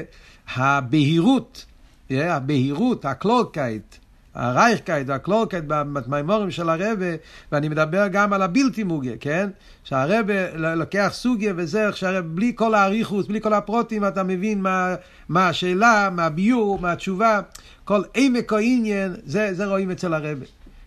הבהירות, 0.56 1.66
הבהירות, 2.10 3.06
הקלארקייט, 3.06 3.96
הריינקייט 4.36 5.08
והקלארקייט 5.10 5.64
במאמרים 5.68 6.52
של 6.52 6.70
הרבי, 6.70 7.06
ואני 7.52 7.70
מדבר 7.70 8.08
גם 8.08 8.34
על 8.34 8.42
הבלתי 8.42 8.84
מוגה, 8.84 9.12
כן? 9.20 9.50
שהרבה 9.84 10.58
לוקח 10.76 11.10
סוגיה 11.14 11.54
וזה, 11.56 11.94
שהרבה, 11.94 12.22
בלי 12.22 12.52
כל 12.56 12.76
האריכוס, 12.76 13.28
בלי 13.28 13.42
כל 13.42 13.54
הפרוטים, 13.54 14.06
אתה 14.08 14.24
מבין 14.24 14.62
מה, 14.62 14.96
מה 15.30 15.50
השאלה, 15.50 16.10
מה 16.12 16.26
הביור, 16.26 16.80
מה 16.80 16.92
התשובה, 16.92 17.42
כל 17.84 18.02
עמק 18.16 18.52
או 18.54 18.58
עניין, 18.58 19.16
זה, 19.26 19.54
זה 19.54 19.66
רואים 19.66 19.92
אצל 19.92 20.14
הרבה. 20.14 20.46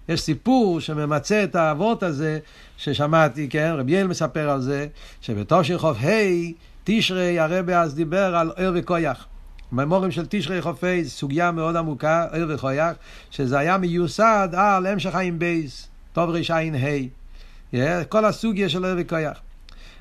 יש 0.09 0.21
סיפור 0.21 0.81
שממצה 0.81 1.45
את 1.45 1.55
האבות 1.55 2.03
הזה, 2.03 2.39
ששמעתי, 2.77 3.49
כן? 3.49 3.73
רבי 3.77 3.93
יעל 3.93 4.07
מספר 4.07 4.51
על 4.51 4.61
זה, 4.61 4.87
שבתושי 5.21 5.79
חוף 5.79 5.97
ה' 6.03 6.53
תשרי 6.85 7.39
הרבה 7.39 7.83
אז 7.83 7.95
דיבר 7.95 8.37
על 8.37 8.53
ער 8.57 8.73
וכויח. 8.75 9.27
מימורים 9.73 10.11
של 10.11 10.27
תשרי 10.29 10.63
חופי, 10.63 11.05
סוגיה 11.05 11.51
מאוד 11.51 11.77
עמוקה, 11.77 12.27
ער 12.33 12.47
וכויח, 12.49 12.93
שזה 13.31 13.59
היה 13.59 13.79
מיוסד 13.79 14.49
על 14.53 14.87
המשך 14.87 15.11
חיים 15.11 15.39
בייס, 15.39 15.89
טוב 16.13 16.31
רע"ה. 16.31 18.05
כל 18.05 18.25
הסוגיה 18.25 18.69
של 18.69 18.85
ער 18.85 18.95
וכויח. 18.99 19.39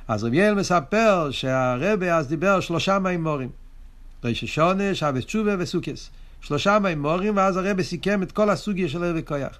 אז 0.08 0.24
רבי 0.24 0.38
יואל 0.38 0.56
מספר 0.56 1.32
שהרבי 1.32 2.18
אז 2.18 2.28
דיבר 2.28 2.60
שלושה 2.60 3.00
מאמרים. 3.00 3.50
ראש 4.24 4.46
השנה, 4.46 4.96
שבת 4.96 5.24
תשובה 5.24 5.56
וסוכות. 5.60 6.10
שלושה 6.42 6.80
מאמרים, 6.80 7.38
ואז 7.38 7.58
הרבי 7.58 7.84
סיכם 7.84 8.24
את 8.24 8.32
כל 8.32 8.50
הסוגיה 8.50 8.90
של 8.90 9.04
אור 9.04 9.14
וכוח. 9.16 9.60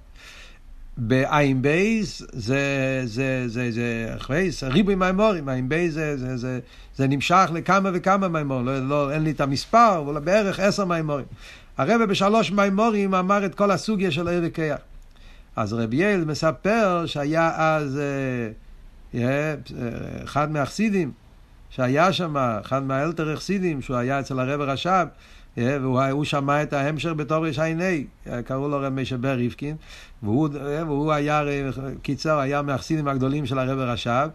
בעין 0.98 1.62
בית 1.62 2.24
זה, 2.34 3.02
זה, 3.06 3.44
זה, 3.48 3.72
זה, 3.72 4.16
חווייס, 4.20 4.64
ריבוי 4.64 4.96
מאמרים, 4.96 5.50
עין 5.50 5.70
בית 5.70 5.94
זה, 5.94 6.18
זה, 6.18 6.38
זה, 6.38 6.60
זה 6.98 7.08
נמשך 7.08 7.50
לכמה 7.54 7.90
וכמה 7.94 8.28
מאמרים, 8.28 8.66
לא, 8.66 8.80
לא, 8.80 9.12
אין 9.12 9.24
לי 9.24 9.32
את 9.32 9.42
המספר, 9.42 10.00
אבל 10.06 10.20
בערך 10.22 10.60
עשר 10.60 10.86
מאמרים. 10.86 11.26
הרבי 11.78 12.04
בשלוש 12.04 12.52
מאמרים 12.52 13.16
אמר 13.16 13.46
את 13.46 13.56
כל 13.56 13.72
הסוגיה 13.72 14.12
של 14.12 14.28
אור 14.28 14.44
וכוח. 14.46 14.80
אז 15.56 15.74
רבי 15.74 15.96
יעל 15.96 16.26
מספר 16.26 17.06
שהיה 17.06 17.52
אז 17.58 18.00
אה, 19.14 19.22
אה, 19.22 19.54
אחד 20.24 20.52
מהחסידים, 20.52 21.12
שהיה 21.78 22.14
שם, 22.14 22.38
אחד 22.38 22.84
מהאלתר 22.84 23.32
החסידים, 23.32 23.82
שהוא 23.82 23.98
היה 23.98 24.20
אצל 24.20 24.40
הרב 24.40 24.62
רש"ב, 24.62 25.08
והוא 25.58 26.24
שמע 26.24 26.64
את 26.64 26.74
ההמשך 26.74 27.10
בתור 27.10 27.48
רש"י, 27.48 28.08
קראו 28.46 28.70
לו 28.70 28.78
רב 28.80 28.94
משה 28.94 29.18
בר 29.18 29.34
ריבקין, 29.34 29.76
והוא, 30.24 30.50
והוא 30.88 31.12
היה, 31.12 31.44
קיצר, 32.02 32.40
היה 32.40 32.62
מהחסידים 32.62 33.08
הגדולים 33.08 33.46
של 33.46 33.60
הרב 33.60 33.80
רש"ב, 33.80 34.28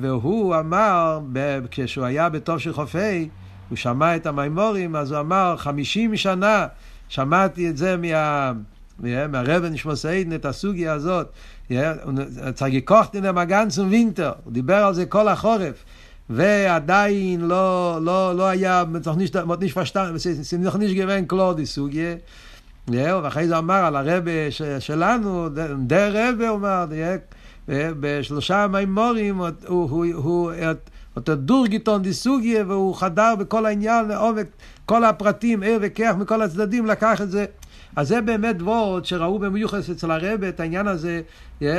והוא 0.00 0.56
אמר, 0.56 1.20
כשהוא 1.70 2.04
היה 2.04 2.28
בתור 2.28 2.58
של 2.58 2.72
חופי, 2.72 3.28
הוא 3.68 3.76
שמע 3.76 4.16
את 4.16 4.26
המימורים, 4.26 4.96
אז 4.96 5.12
הוא 5.12 5.20
אמר, 5.20 5.54
חמישים 5.58 6.16
שנה 6.16 6.66
שמעתי 7.08 7.70
את 7.70 7.76
זה 7.76 7.96
מה... 7.96 8.52
מהרבן 9.28 9.72
נשמוס 9.72 10.06
עדן 10.06 10.32
את 10.32 10.44
הסוגיה 10.44 10.92
הזאת, 10.92 11.32
צגיקוכטין 12.54 13.24
המגנצום 13.24 13.88
וינטר, 13.88 14.32
הוא 14.44 14.52
דיבר 14.52 14.74
על 14.74 14.94
זה 14.94 15.06
כל 15.06 15.28
החורף. 15.28 15.84
ועדיין 16.30 17.40
לא, 17.40 17.98
לא, 18.02 18.36
לא 18.36 18.48
היה, 18.48 18.84
sie 20.48 20.58
noch 20.58 20.78
nicht 20.78 20.94
gewähnt 20.94 21.28
klar 21.28 21.54
die 21.54 21.66
סוגיה. 21.66 22.16
ואחרי 22.88 23.48
זה 23.48 23.58
אמר 23.58 23.74
על 23.74 23.96
הרבה 23.96 24.30
שלנו, 24.78 25.48
דר 25.86 26.12
רבה, 26.14 26.48
הוא 26.48 26.58
אמר, 26.58 26.86
בשלושה 27.68 28.66
מימורים, 28.66 29.40
הוא 29.66 30.52
אותו 31.16 31.34
דורגיטון 31.34 32.02
די 32.02 32.12
סוגיה, 32.12 32.64
והוא 32.66 32.94
חדר 32.94 33.34
בכל 33.38 33.66
העניין 33.66 34.08
לעומק, 34.08 34.46
כל 34.86 35.04
הפרטים, 35.04 35.62
ער 35.62 35.78
וכיח 35.80 36.16
מכל 36.16 36.42
הצדדים, 36.42 36.86
לקח 36.86 37.20
את 37.20 37.30
זה. 37.30 37.44
אז 37.96 38.08
זה 38.08 38.20
באמת 38.20 38.56
דבורת 38.56 39.04
שראו 39.04 39.38
במיוחס 39.38 39.90
אצל 39.90 40.10
הרבה 40.10 40.48
את 40.48 40.60
העניין 40.60 40.86
הזה, 40.86 41.20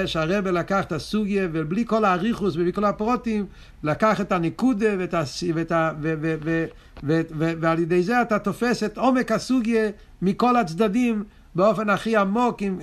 שהרבה 0.06 0.52
לקח 0.52 0.84
את 0.84 0.92
הסוגיה 0.92 1.48
ובלי 1.52 1.86
כל 1.86 2.06
האריכוס 2.06 2.56
ובלי 2.56 2.74
כל 2.74 2.86
הפרוטים, 2.86 3.46
לקח 3.84 4.22
את 4.22 4.32
הנקודה 4.32 4.90
ואת 5.00 5.14
ה, 5.14 5.24
ואת 5.54 5.72
ה, 5.72 5.92
ו, 6.02 6.14
ו, 6.22 6.36
ו, 6.44 6.66
ו, 7.04 7.22
ו, 7.38 7.52
ועל 7.62 7.80
ידי 7.80 8.04
זה 8.04 8.22
אתה 8.22 8.40
תופס 8.40 8.84
את 8.84 8.98
עומק 8.98 9.32
הסוגיה 9.32 9.90
מכל 10.22 10.56
הצדדים 10.56 11.24
באופן 11.56 11.90
הכי 11.90 12.18
עמוק, 12.18 12.62
עם, 12.62 12.80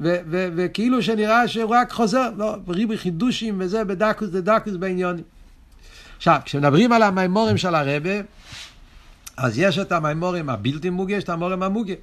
ו, 0.00 0.16
ו, 0.30 0.48
וכאילו 0.56 1.02
שנראה 1.02 1.48
שהוא 1.48 1.70
רק 1.74 1.92
חוזר, 1.92 2.30
לא, 2.36 2.56
ריבי 2.68 2.98
חידושים 2.98 3.56
וזה 3.58 3.84
בדקוס 3.84 4.28
דדקוס 4.28 4.76
בעניונים. 4.76 5.24
עכשיו, 6.16 6.40
כשמדברים 6.44 6.92
על 6.92 7.02
המימורים 7.02 7.56
של 7.56 7.74
הרבה, 7.74 8.10
אז 9.36 9.58
יש 9.58 9.78
את 9.78 9.92
המימורים 9.92 10.50
הבלתי 10.50 10.90
מוגה, 10.90 11.16
יש 11.16 11.24
את 11.24 11.28
המימורים 11.28 11.62
המוגה. 11.62 11.94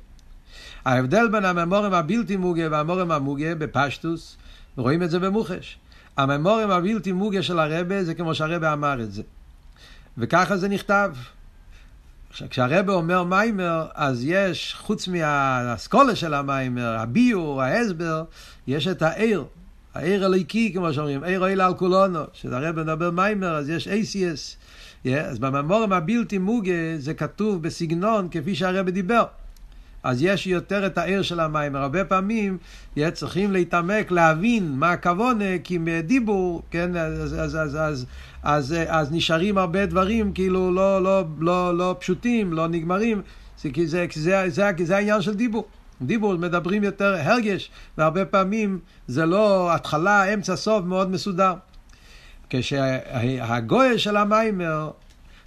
ההבדל 0.86 1.28
בין 1.32 1.46
הממורים 1.46 1.94
הבלתי 1.94 2.38
מוגה 2.38 2.68
והממורים 2.72 3.12
המוגה 3.12 3.56
בפשטוס, 3.56 4.38
רואים 4.78 5.04
את 5.04 5.10
זה 5.10 5.20
במוחש. 5.20 5.78
הממורים 6.18 6.72
הבלתי 6.72 7.12
מוגה 7.12 7.44
של 7.44 7.60
הרבה 7.60 8.04
זה 8.04 8.14
כמו 8.14 8.36
שהרבה 8.36 8.74
אמר 8.74 9.02
את 9.02 9.12
זה. 9.12 9.22
וככה 10.18 10.58
זה 10.58 10.68
נכתב. 10.68 11.12
כשהרבה 12.50 12.94
אומר 12.94 13.24
מיימר, 13.24 13.88
אז 13.94 14.24
יש, 14.26 14.76
חוץ 14.80 15.08
מהאסכולה 15.08 16.16
של 16.16 16.34
המיימר, 16.34 16.98
הביור, 17.00 17.62
ההסבר, 17.62 18.24
יש 18.68 18.88
את 18.88 19.02
העיר, 19.02 19.46
העיר 19.96 20.26
הליקי, 20.26 20.74
כמו 20.74 20.94
שאומרים, 20.94 21.24
עיר 21.24 21.40
אוהל 21.40 21.62
על 21.62 21.74
כולנו, 21.74 22.20
כשהרבה 22.34 22.84
מדבר 22.84 23.12
מיימר, 23.12 23.56
אז 23.56 23.70
יש 23.70 23.88
אייסיאס. 23.88 24.58
Yeah, 25.06 25.10
אז 25.10 25.40
בממורים 25.40 25.94
הבלתי 25.94 26.38
מוגה 26.38 26.98
זה 26.98 27.14
כתוב 27.14 27.64
בסגנון 27.64 28.28
כפי 28.32 28.56
שהרבה 28.56 28.92
דיבר. 28.92 29.24
אז 30.04 30.24
יש 30.24 30.48
יותר 30.48 30.86
את 30.86 30.98
העיר 30.98 31.22
של 31.22 31.40
המים. 31.40 31.76
הרבה 31.76 32.06
פעמים 32.06 32.58
צריכים 33.14 33.52
להתעמק, 33.52 34.12
להבין 34.12 34.72
מה 34.72 34.92
הכוונה, 34.92 35.60
כי 35.64 35.78
מדיבור, 35.78 36.62
כן, 36.72 36.96
אז, 36.96 37.36
אז, 37.40 37.56
אז, 37.56 37.78
אז, 37.80 38.06
אז, 38.44 38.76
אז 38.88 39.12
נשארים 39.12 39.58
הרבה 39.58 39.86
דברים 39.86 40.34
כאילו 40.34 40.72
לא, 40.72 41.04
לא, 41.04 41.24
לא, 41.40 41.78
לא 41.78 41.96
פשוטים, 42.00 42.54
לא 42.54 42.68
נגמרים, 42.68 43.22
זה, 43.62 43.70
זה, 43.86 44.06
זה, 44.16 44.50
זה, 44.50 44.72
זה 44.84 44.96
העניין 44.96 45.22
של 45.22 45.34
דיבור. 45.34 45.68
דיבור 46.02 46.36
מדברים 46.36 46.84
יותר 46.84 47.16
הרגש, 47.20 47.72
והרבה 47.98 48.26
פעמים 48.26 48.80
זה 49.08 49.26
לא 49.26 49.76
התחלה, 49.76 50.34
אמצע, 50.34 50.56
סוף, 50.56 50.86
מאוד 50.86 51.12
מסודר. 51.12 51.54
כשהגוי 52.50 54.00
של 54.00 54.18
המיימר 54.18 54.92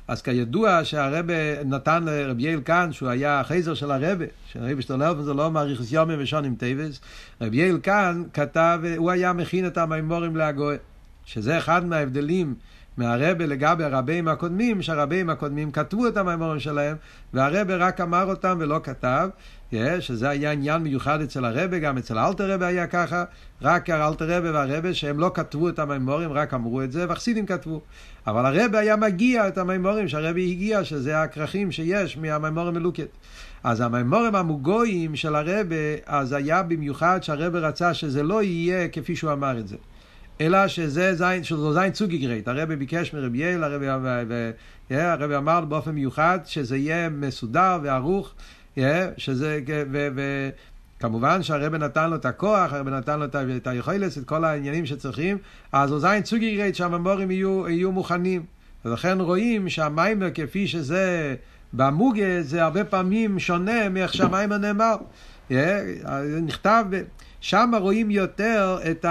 אז 0.09 0.23
כידוע 0.23 0.85
שהרבה 0.85 1.65
נתן 1.65 2.05
לרבי 2.05 2.43
יעל 2.43 2.61
כאן, 2.65 2.93
שהוא 2.93 3.09
היה 3.09 3.41
החייזר 3.41 3.75
של 3.75 3.91
הרבה, 3.91 4.25
שרבי 4.53 4.83
שטרלפון 4.83 5.25
זה 5.25 5.35
לא 5.35 5.51
מעריך 5.51 5.93
יומים 5.93 6.19
ושונים 6.23 6.55
טייבס, 6.55 7.01
רבי 7.41 7.57
יעל 7.57 7.79
כאן 7.83 8.23
כתב, 8.33 8.81
הוא 8.97 9.11
היה 9.11 9.33
מכין 9.33 9.67
את 9.67 9.79
המימורים 9.79 10.37
להגוי, 10.37 10.77
שזה 11.25 11.59
אחד 11.59 11.87
מההבדלים 11.87 12.55
מהרבה 12.97 13.47
לגבי 13.47 13.85
הרבים 13.85 14.29
הקודמים, 14.29 14.83
שהרבים 14.83 15.31
הקודמים 15.31 15.71
כתבו 15.71 16.09
את 16.09 16.17
המימורים 16.17 16.61
שלהם, 16.61 16.97
והרבה 17.35 17.77
רק 17.77 18.01
אמר 18.01 18.31
אותם 18.31 18.57
ולא 18.61 18.81
כתב, 18.83 19.29
שזה 20.01 20.29
היה 20.29 20.53
עניין 20.53 20.83
מיוחד 20.83 21.21
אצל 21.21 21.45
הרבה, 21.45 21.79
גם 21.79 21.99
אצל 21.99 22.19
אלתר 22.19 22.51
רבה 22.51 22.67
היה 22.67 22.87
ככה, 22.87 23.25
רק 23.63 23.91
אלתר 23.91 24.37
רבה 24.39 24.53
והרבה 24.53 24.95
שהם 24.95 25.19
לא 25.19 25.31
כתבו 25.35 25.69
את 25.69 25.79
המימורים, 25.79 26.33
רק 26.33 26.55
אמרו 26.55 26.83
את 26.83 26.93
זה, 26.93 27.09
והחסידים 27.09 27.47
כתבו. 27.47 27.81
אבל 28.27 28.63
הרבה 28.63 28.79
היה 28.79 28.97
מגיע 28.97 29.49
את 29.49 29.59
המימורים 29.59 30.09
שהרבה 30.09 30.41
הגיע, 30.41 30.85
שזה 30.85 31.23
הכרכים 31.23 31.73
שיש 31.73 32.17
מהמימורים 32.17 32.75
מלוקת. 32.75 33.09
אז 33.65 33.81
המימורים 33.81 34.35
המוגויים 34.35 35.17
של 35.17 35.35
הרבה, 35.35 35.77
אז 36.07 36.33
היה 36.33 36.63
במיוחד 36.63 37.23
שהרבה 37.23 37.59
רצה 37.59 37.95
שזה 37.95 38.23
לא 38.23 38.43
יהיה 38.43 38.89
כפי 38.89 39.17
שהוא 39.17 39.33
אמר 39.33 39.59
את 39.59 39.69
זה. 39.69 39.77
אלא 40.43 40.69
שזה 40.69 41.15
זין, 41.15 41.45
שזו 41.45 41.73
זין 41.73 41.91
צוגי 41.91 42.19
גרייט. 42.19 42.49
הרבי 42.49 42.77
ביקש 42.77 43.15
מרבי 43.15 43.39
יעל, 43.39 43.65
הרבי, 43.65 43.87
הרבי 44.91 45.37
אמר 45.37 45.65
באופן 45.65 45.91
מיוחד 45.91 46.39
שזה 46.45 46.77
יהיה 46.77 47.09
מסודר 47.09 47.79
וערוך, 47.83 48.35
שזה, 49.17 49.61
ו, 49.93 50.09
ו, 50.17 50.49
כמובן 51.01 51.43
שהרבא 51.43 51.79
נתן 51.79 52.11
לו 52.11 52.17
את 52.17 52.27
הכוח, 52.27 52.73
הרבא 52.73 52.91
נתן 52.91 53.19
לו 53.19 53.25
את 53.57 53.67
היכולת, 53.67 54.19
את 54.19 54.25
כל 54.25 54.45
העניינים 54.45 54.87
שצריכים, 54.87 55.39
אז 55.73 55.93
אוזיין 55.93 56.23
צוגי 56.23 56.57
גרייט 56.57 56.75
שהממורים 56.75 57.31
יהיו, 57.31 57.69
יהיו 57.69 57.93
מוכנים. 57.93 58.43
ולכן 58.85 59.21
רואים 59.21 59.69
שהמיימר 59.69 60.29
כפי 60.35 60.67
שזה 60.67 61.35
במוגה, 61.73 62.43
זה 62.43 62.65
הרבה 62.65 62.85
פעמים 62.85 63.39
שונה 63.39 63.89
מאיך 63.89 64.15
שהמיימר 64.15 64.59
נאמר. 64.59 64.97
נכתב, 66.43 66.85
שם 67.43 67.71
רואים 67.81 68.11
יותר 68.11 68.79
את 68.91 69.05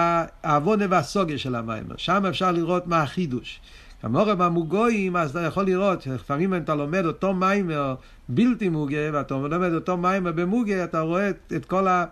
העוונה 0.43 0.85
והסוגיה 0.89 1.37
של 1.37 1.55
המיימר, 1.55 1.95
שם 1.97 2.25
אפשר 2.25 2.51
לראות 2.51 2.87
מה 2.87 3.01
החידוש. 3.01 3.59
כמורה 4.01 4.35
במוגויים, 4.35 5.15
אז 5.15 5.29
אתה 5.29 5.41
יכול 5.41 5.63
לראות, 5.63 6.07
לפעמים 6.07 6.53
אם 6.53 6.61
אתה 6.63 6.75
לומד 6.75 7.05
אותו 7.05 7.33
מיימר 7.33 7.95
בלתי 8.29 8.69
מוגה, 8.69 9.09
ואתה 9.13 9.33
לומד 9.33 9.73
אותו 9.73 9.97
מיימר 9.97 10.31
במוגה, 10.31 10.83
אתה 10.83 10.99
רואה 10.99 11.29
את, 11.29 11.53
את 11.55 11.65
כל 11.65 11.87
ה... 11.87 12.05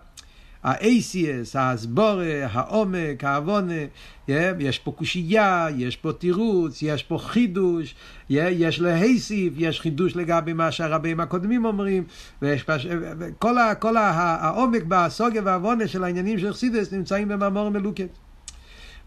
ה-ACS, 0.64 1.58
ההסבורה, 1.58 2.46
העומק, 2.50 3.24
העוונה, 3.24 3.74
יש 4.28 4.78
פה 4.78 4.92
קושייה, 4.92 5.66
יש 5.76 5.96
פה 5.96 6.12
תירוץ, 6.12 6.82
יש 6.82 7.02
פה 7.02 7.18
חידוש, 7.18 7.94
יש 8.30 8.80
להיסיף, 8.80 9.52
יש 9.56 9.80
חידוש 9.80 10.16
לגבי 10.16 10.52
מה 10.52 10.72
שהרבים 10.72 11.20
הקודמים 11.20 11.64
אומרים, 11.64 12.04
ויש 12.42 12.62
פש... 12.62 12.86
כל, 13.38 13.58
ה, 13.58 13.74
כל 13.74 13.96
ה, 13.96 14.10
העומק 14.10 14.82
בסוגיה 14.88 15.42
והעוונה 15.44 15.88
של 15.88 16.04
העניינים 16.04 16.38
של 16.38 16.52
חסידס 16.52 16.92
נמצאים 16.92 17.28
במאמור 17.28 17.70
מלוקת. 17.70 18.08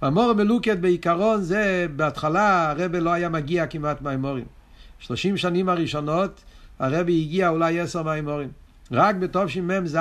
מאמור 0.01 0.33
מלוקת 0.33 0.77
בעיקרון 0.77 1.41
זה, 1.41 1.87
בהתחלה 1.95 2.71
הרבה 2.71 2.99
לא 2.99 3.09
היה 3.09 3.29
מגיע 3.29 3.67
כמעט 3.67 4.01
מהאמורים. 4.01 4.45
שלושים 4.99 5.37
שנים 5.37 5.69
הראשונות 5.69 6.43
הרבה 6.79 7.11
הגיע 7.11 7.49
אולי 7.49 7.79
עשר 7.79 8.03
מהאמורים. 8.03 8.49
רק 8.91 9.15
בתשמ"ז 9.15 9.97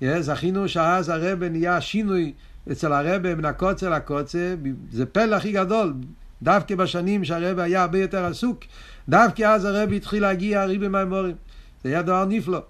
זכינו 0.00 0.68
שאז 0.68 1.08
הרבה 1.08 1.48
נהיה 1.48 1.80
שינוי 1.80 2.32
אצל 2.72 2.92
הרבה 2.92 3.34
מן 3.34 3.44
הקוצר 3.44 3.90
לקוצר, 3.90 4.54
זה 4.92 5.06
פלא 5.06 5.36
הכי 5.36 5.52
גדול, 5.52 5.94
דווקא 6.42 6.74
בשנים 6.74 7.24
שהרבה 7.24 7.62
היה 7.62 7.82
הרבה 7.82 7.98
יותר 7.98 8.24
עסוק, 8.24 8.64
דווקא 9.08 9.42
אז 9.42 9.64
הרבה 9.64 9.94
התחיל 9.94 10.22
להגיע 10.22 10.64
ריבי 10.64 10.88
מהאמורים. 10.88 11.34
זה 11.84 11.88
היה 11.88 12.02
דבר 12.02 12.24
נפלא. 12.24 12.60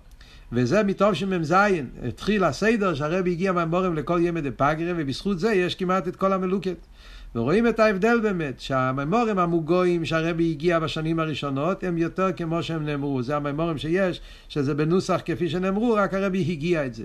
וזה 0.53 0.83
מתוך 0.83 1.17
שמ"ז 1.17 1.55
התחיל 2.09 2.45
הסדר 2.45 2.95
שהרבי 2.95 3.31
הגיע 3.31 3.53
מהמורם 3.53 3.95
לכל 3.95 4.21
ימי 4.23 4.41
דה 4.41 4.51
פגרה 4.51 4.93
ובזכות 4.97 5.39
זה 5.39 5.53
יש 5.53 5.75
כמעט 5.75 6.09
את 6.09 6.17
כל 6.17 6.33
המלוקת. 6.33 6.77
ורואים 7.37 7.69
את 7.69 7.81
ההבדל 7.81 8.21
באמת, 8.23 8.61
שהממורים 8.61 9.39
המוגויים 9.39 10.05
שהרבי 10.05 10.51
הגיע 10.51 10.79
בשנים 10.79 11.21
הראשונות 11.21 11.85
הם 11.85 11.99
יותר 11.99 12.33
כמו 12.37 12.63
שהם 12.63 12.87
נאמרו, 12.87 13.23
זה 13.23 13.37
הממורים 13.37 13.79
שיש, 13.79 14.21
שזה 14.49 14.75
בנוסח 14.75 15.21
כפי 15.25 15.49
שנאמרו, 15.49 15.95
רק 15.95 16.15
הרבי 16.15 16.45
הגיע 16.49 16.87
את 16.87 16.95
זה. 16.95 17.05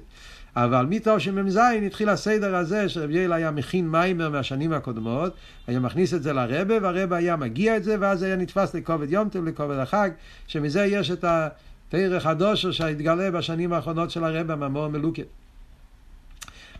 אבל 0.55 0.85
מתוך 0.89 1.21
שמ"ז 1.21 1.59
התחיל 1.87 2.09
הסדר 2.09 2.55
הזה 2.55 2.89
שרבי 2.89 3.17
יעל 3.17 3.33
היה 3.33 3.51
מכין 3.51 3.89
מיימר 3.89 4.29
מהשנים 4.29 4.73
הקודמות, 4.73 5.33
היה 5.67 5.79
מכניס 5.79 6.13
את 6.13 6.23
זה 6.23 6.33
לרבה 6.33 6.75
והרבה 6.81 7.17
היה 7.17 7.35
מגיע 7.35 7.77
את 7.77 7.83
זה 7.83 7.95
ואז 7.99 8.23
היה 8.23 8.35
נתפס 8.35 8.73
לכובד 8.73 9.11
יום 9.11 9.29
טוב, 9.29 9.45
לכובד 9.45 9.77
החג, 9.77 10.09
שמזה 10.47 10.85
יש 10.85 11.11
את 11.11 11.23
ה... 11.23 11.47
תרח 11.89 12.25
הדושר 12.25 12.71
שהתגלה 12.71 13.31
בשנים 13.31 13.73
האחרונות 13.73 14.11
של 14.11 14.23
הרבה, 14.23 14.55
מהמור 14.55 14.87
מלוקת. 14.87 15.27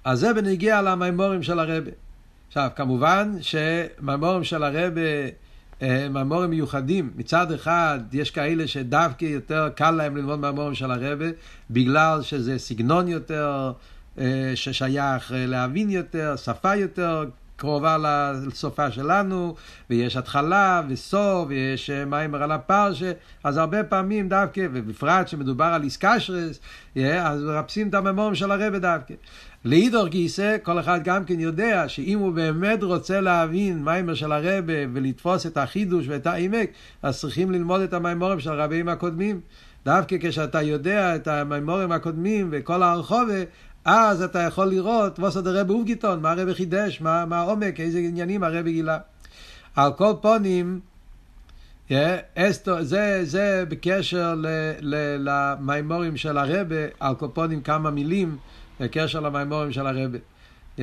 אז 0.04 0.20
זה 0.20 0.34
בנגיע 0.34 0.82
למימורים 0.82 1.44
של 1.44 1.60
הרבה. 1.60 1.92
עכשיו, 2.52 2.70
כמובן 2.76 3.38
שמימורים 3.42 4.44
של 4.44 4.64
הרבה 4.64 5.02
הם 5.82 6.14
מימורים 6.14 6.50
מיוחדים. 6.50 7.12
מצד 7.16 7.52
אחד, 7.52 8.00
יש 8.12 8.32
כאלה 8.32 8.68
שדווקא 8.68 9.26
יותר 9.26 9.70
קל 9.76 9.92
להם 9.92 10.18
ללמוד 10.18 10.40
מימורים 10.40 10.76
של 10.76 10.92
הרבה, 10.92 11.26
בגלל 11.70 12.22
שזה 12.22 12.60
סגנון 12.60 13.08
יותר 13.08 13.72
אה, 14.18 14.52
ששייך 14.56 15.32
להבין 15.36 15.90
יותר, 15.90 16.36
שפה 16.36 16.76
יותר 16.76 17.26
קרובה 17.56 17.98
לסופה 18.48 18.92
שלנו, 18.92 19.56
ויש 19.90 20.18
התחלה 20.18 20.82
וסוף, 20.90 21.46
ויש 21.48 21.90
אה, 21.90 22.06
מיימר 22.06 22.44
על 22.44 22.52
הפרשה, 22.52 23.12
אז 23.44 23.58
הרבה 23.58 23.84
פעמים 23.84 24.30
דווקא, 24.30 24.68
ובפרט 24.74 25.28
שמדובר 25.28 25.66
על 25.66 25.84
איסקשרס, 25.84 26.60
אז 26.96 27.44
מחפשים 27.44 27.90
את 27.90 27.94
הממורים 27.94 28.36
של 28.36 28.52
הרבה 28.52 28.80
דווקא. 28.80 29.14
לאידור 29.66 30.08
גיסא, 30.08 30.58
כל 30.64 30.80
אחד 30.80 31.04
גם 31.04 31.26
כן 31.26 31.40
יודע 31.40 31.90
שאם 31.90 32.20
הוא 32.20 32.34
באמת 32.34 32.84
רוצה 32.84 33.22
להבין 33.22 33.84
מיימר 33.84 34.14
של 34.14 34.32
הרבה 34.32 34.74
ולתפוס 34.94 35.46
את 35.46 35.58
החידוש 35.58 36.06
ואת 36.08 36.28
העמק, 36.28 36.70
אז 37.04 37.20
צריכים 37.20 37.52
ללמוד 37.52 37.82
את 37.82 37.94
המיימורים 37.94 38.40
של 38.40 38.50
הרבים 38.50 38.90
הקודמים. 38.90 39.40
דווקא 39.86 40.16
כשאתה 40.22 40.62
יודע 40.62 41.16
את 41.16 41.28
המיימורים 41.28 41.92
הקודמים 41.92 42.50
וכל 42.52 42.84
הרחובה, 42.84 43.44
אז 43.86 44.22
אתה 44.22 44.40
יכול 44.40 44.66
לראות 44.66 45.20
וסוד 45.20 45.48
הרבי 45.48 45.74
אובגיטון, 45.74 46.22
מה 46.22 46.32
הרבי 46.32 46.54
חידש, 46.54 47.02
מה, 47.02 47.26
מה 47.26 47.40
העומק, 47.40 47.80
איזה 47.80 48.00
עניינים 48.00 48.44
הרבי 48.44 48.72
גילה. 48.72 48.98
על 49.76 49.94
כל 49.94 50.14
פונים, 50.22 50.80
אסתו, 52.36 52.84
זה, 52.84 53.20
זה 53.24 53.64
בקשר 53.70 54.36
למימורים 55.20 56.18
של 56.18 56.38
הרבי, 56.38 56.86
על 57.00 57.16
כל 57.16 57.28
פונים 57.34 57.62
כמה 57.62 57.92
מילים 57.92 58.38
בקשר 58.82 59.20
למימורים 59.20 59.72
של 59.72 59.88
הרבי. 59.88 60.18
Yeah, 60.78 60.82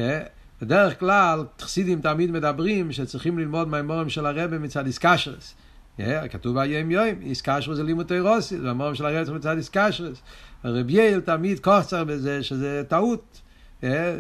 בדרך 0.63 1.01
כלל, 1.01 1.45
חסידים 1.61 2.01
תמיד 2.01 2.31
מדברים 2.31 2.93
שצריכים 2.93 3.39
ללמוד 3.39 3.69
מימורים 3.69 4.09
של 4.09 4.27
הרבי 4.27 4.59
מצד 4.59 4.87
איסקשרס. 4.87 5.55
Yeah, 5.99 6.29
כתוב 6.31 6.59
היום 6.59 6.91
יום, 6.91 7.07
איסקשרס 7.23 7.77
זה 7.77 7.83
לימוד 7.83 8.07
תירוסי, 8.07 8.59
זה 8.59 8.67
מימורים 8.67 8.95
של 8.95 9.07
הרבי 9.07 9.33
מצד 9.33 9.57
איסקשרס. 9.57 10.23
רב 10.65 10.91
יעל 10.91 11.21
תמיד 11.21 11.59
קוצר 11.61 12.05
בזה 12.05 12.43
שזה 12.43 12.83
טעות. 12.89 13.41
אה, 13.85 14.15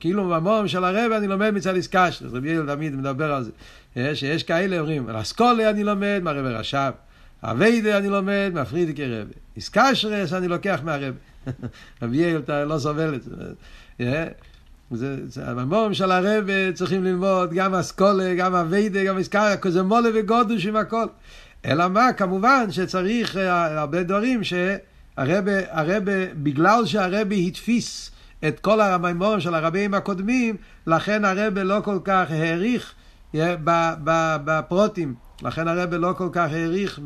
כאילו 0.00 0.28
במורים 0.28 0.68
של 0.68 0.84
הרב 0.84 1.12
אני 1.12 1.26
לומד 1.26 1.50
מצד 1.50 1.74
איסקש, 1.74 2.22
רב 2.22 2.44
יעל 2.44 2.66
תמיד 2.66 2.96
מדבר 2.96 3.32
על 3.32 3.42
זה. 3.42 3.50
אה, 3.96 4.14
שיש 4.14 4.42
כאלה 4.42 4.78
אומרים, 4.78 5.08
על 5.08 5.20
אסכולה 5.20 5.70
אני 5.70 5.84
לומד 5.84 6.20
מהרב 6.22 6.46
רש"ב, 6.46 6.92
אביידה 7.42 7.98
אני 7.98 8.08
לומד 8.08 8.50
מהפרידיקי 8.54 9.04
רב, 9.06 9.28
איסקשרס 9.56 10.32
אני 10.32 10.48
לוקח 10.48 10.80
מהרב. 10.84 11.14
רב 12.02 12.14
יעל 12.14 12.38
אתה 12.38 12.64
לא 12.64 12.78
סובל 12.78 13.14
את 13.14 13.22
זה. 13.22 13.30
אה, 14.00 14.26
זה 14.90 15.50
הממורים 15.50 15.94
של 15.94 16.10
הרב 16.10 16.44
צריכים 16.74 17.04
ללמוד 17.04 17.52
גם 17.54 17.74
אסכולה, 17.74 18.34
גם 18.34 18.54
אביידה, 18.54 19.04
גם 19.04 19.18
איסקשרס, 19.18 19.72
זה 19.72 19.82
מולה 19.82 20.08
וגודוש 20.14 20.66
עם 20.66 20.76
הכל. 20.76 21.06
אלא 21.64 21.88
מה, 21.88 22.12
כמובן 22.12 22.70
שצריך 22.70 23.36
הרבה 23.36 24.02
דברים 24.02 24.44
ש... 24.44 24.54
הרבה, 25.16 25.52
הרבה, 25.70 26.12
בגלל 26.34 26.86
שהרבה 26.86 27.34
התפיס 27.34 28.10
את 28.48 28.60
כל 28.60 28.80
המימורים 28.80 29.40
של 29.40 29.54
הרבים 29.54 29.94
הקודמים, 29.94 30.56
לכן 30.86 31.24
הרבה 31.24 31.62
לא 31.62 31.80
כל 31.84 31.98
כך 32.04 32.30
העריך 32.30 32.94
בפרוטים. 34.44 35.14
לכן 35.42 35.68
הרבה 35.68 35.98
לא 35.98 36.14
כל 36.16 36.28
כך 36.32 36.48
העריך 36.52 37.00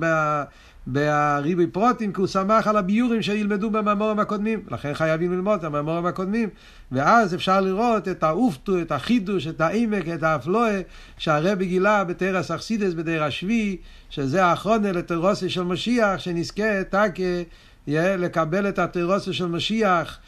בריבי 0.86 1.66
פרוטים, 1.66 2.12
כי 2.12 2.20
הוא 2.20 2.26
שמח 2.26 2.66
על 2.66 2.76
הביורים 2.76 3.22
שילמדו 3.22 3.70
במאמורים 3.70 4.18
הקודמים. 4.18 4.62
לכן 4.70 4.94
חייבים 4.94 5.32
ללמוד 5.32 5.58
את 5.58 5.64
המאמורים 5.64 6.06
הקודמים. 6.06 6.48
ואז 6.92 7.34
אפשר 7.34 7.60
לראות 7.60 8.08
את 8.08 8.22
האופטו, 8.22 8.80
את 8.80 8.92
החידוש, 8.92 9.46
את 9.46 9.60
העמק, 9.60 10.08
את 10.14 10.22
האפלואה, 10.22 10.80
שהרבי 11.18 11.66
גילה 11.66 12.04
בתרס 12.04 12.50
אכסידס, 12.50 12.94
בדיר 12.94 13.24
השביעי, 13.24 13.76
שזה 14.10 14.44
האחרונה 14.44 14.92
לתרוסי 14.92 15.50
של 15.50 15.62
משיח, 15.62 16.18
שנזכה 16.18 16.84
תקה 16.84 17.42
לקבל 17.88 18.68
את 18.68 18.78
התירוסה 18.78 19.32
של 19.32 19.46
משיח 19.46 20.18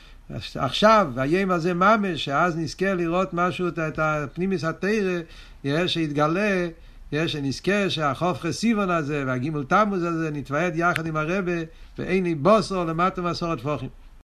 עכשיו, 0.55 1.13
היום 1.17 1.51
הזה 1.51 1.75
ממש, 1.75 2.25
שאז 2.25 2.57
נזכה 2.57 2.95
לראות 2.95 3.35
משהו, 3.35 3.69
את 3.69 3.99
הפנימיס 3.99 4.65
התרא, 4.65 5.87
שיתגלה, 5.87 6.69
שנזכה 7.27 7.91
שהחוף 7.91 8.41
חסיבון 8.41 8.91
הזה 8.91 9.25
והגימול 9.27 9.65
תמוז 9.65 10.03
הזה 10.03 10.31
נתוועד 10.31 10.77
יחד 10.77 11.07
עם 11.07 11.17
הרבה 11.17 11.53
ואין 11.99 12.25
לי 12.25 12.35
בוסו 12.35 12.85
למטה 12.85 13.23
מסורת 13.23 13.61
פוחים. 13.61 14.02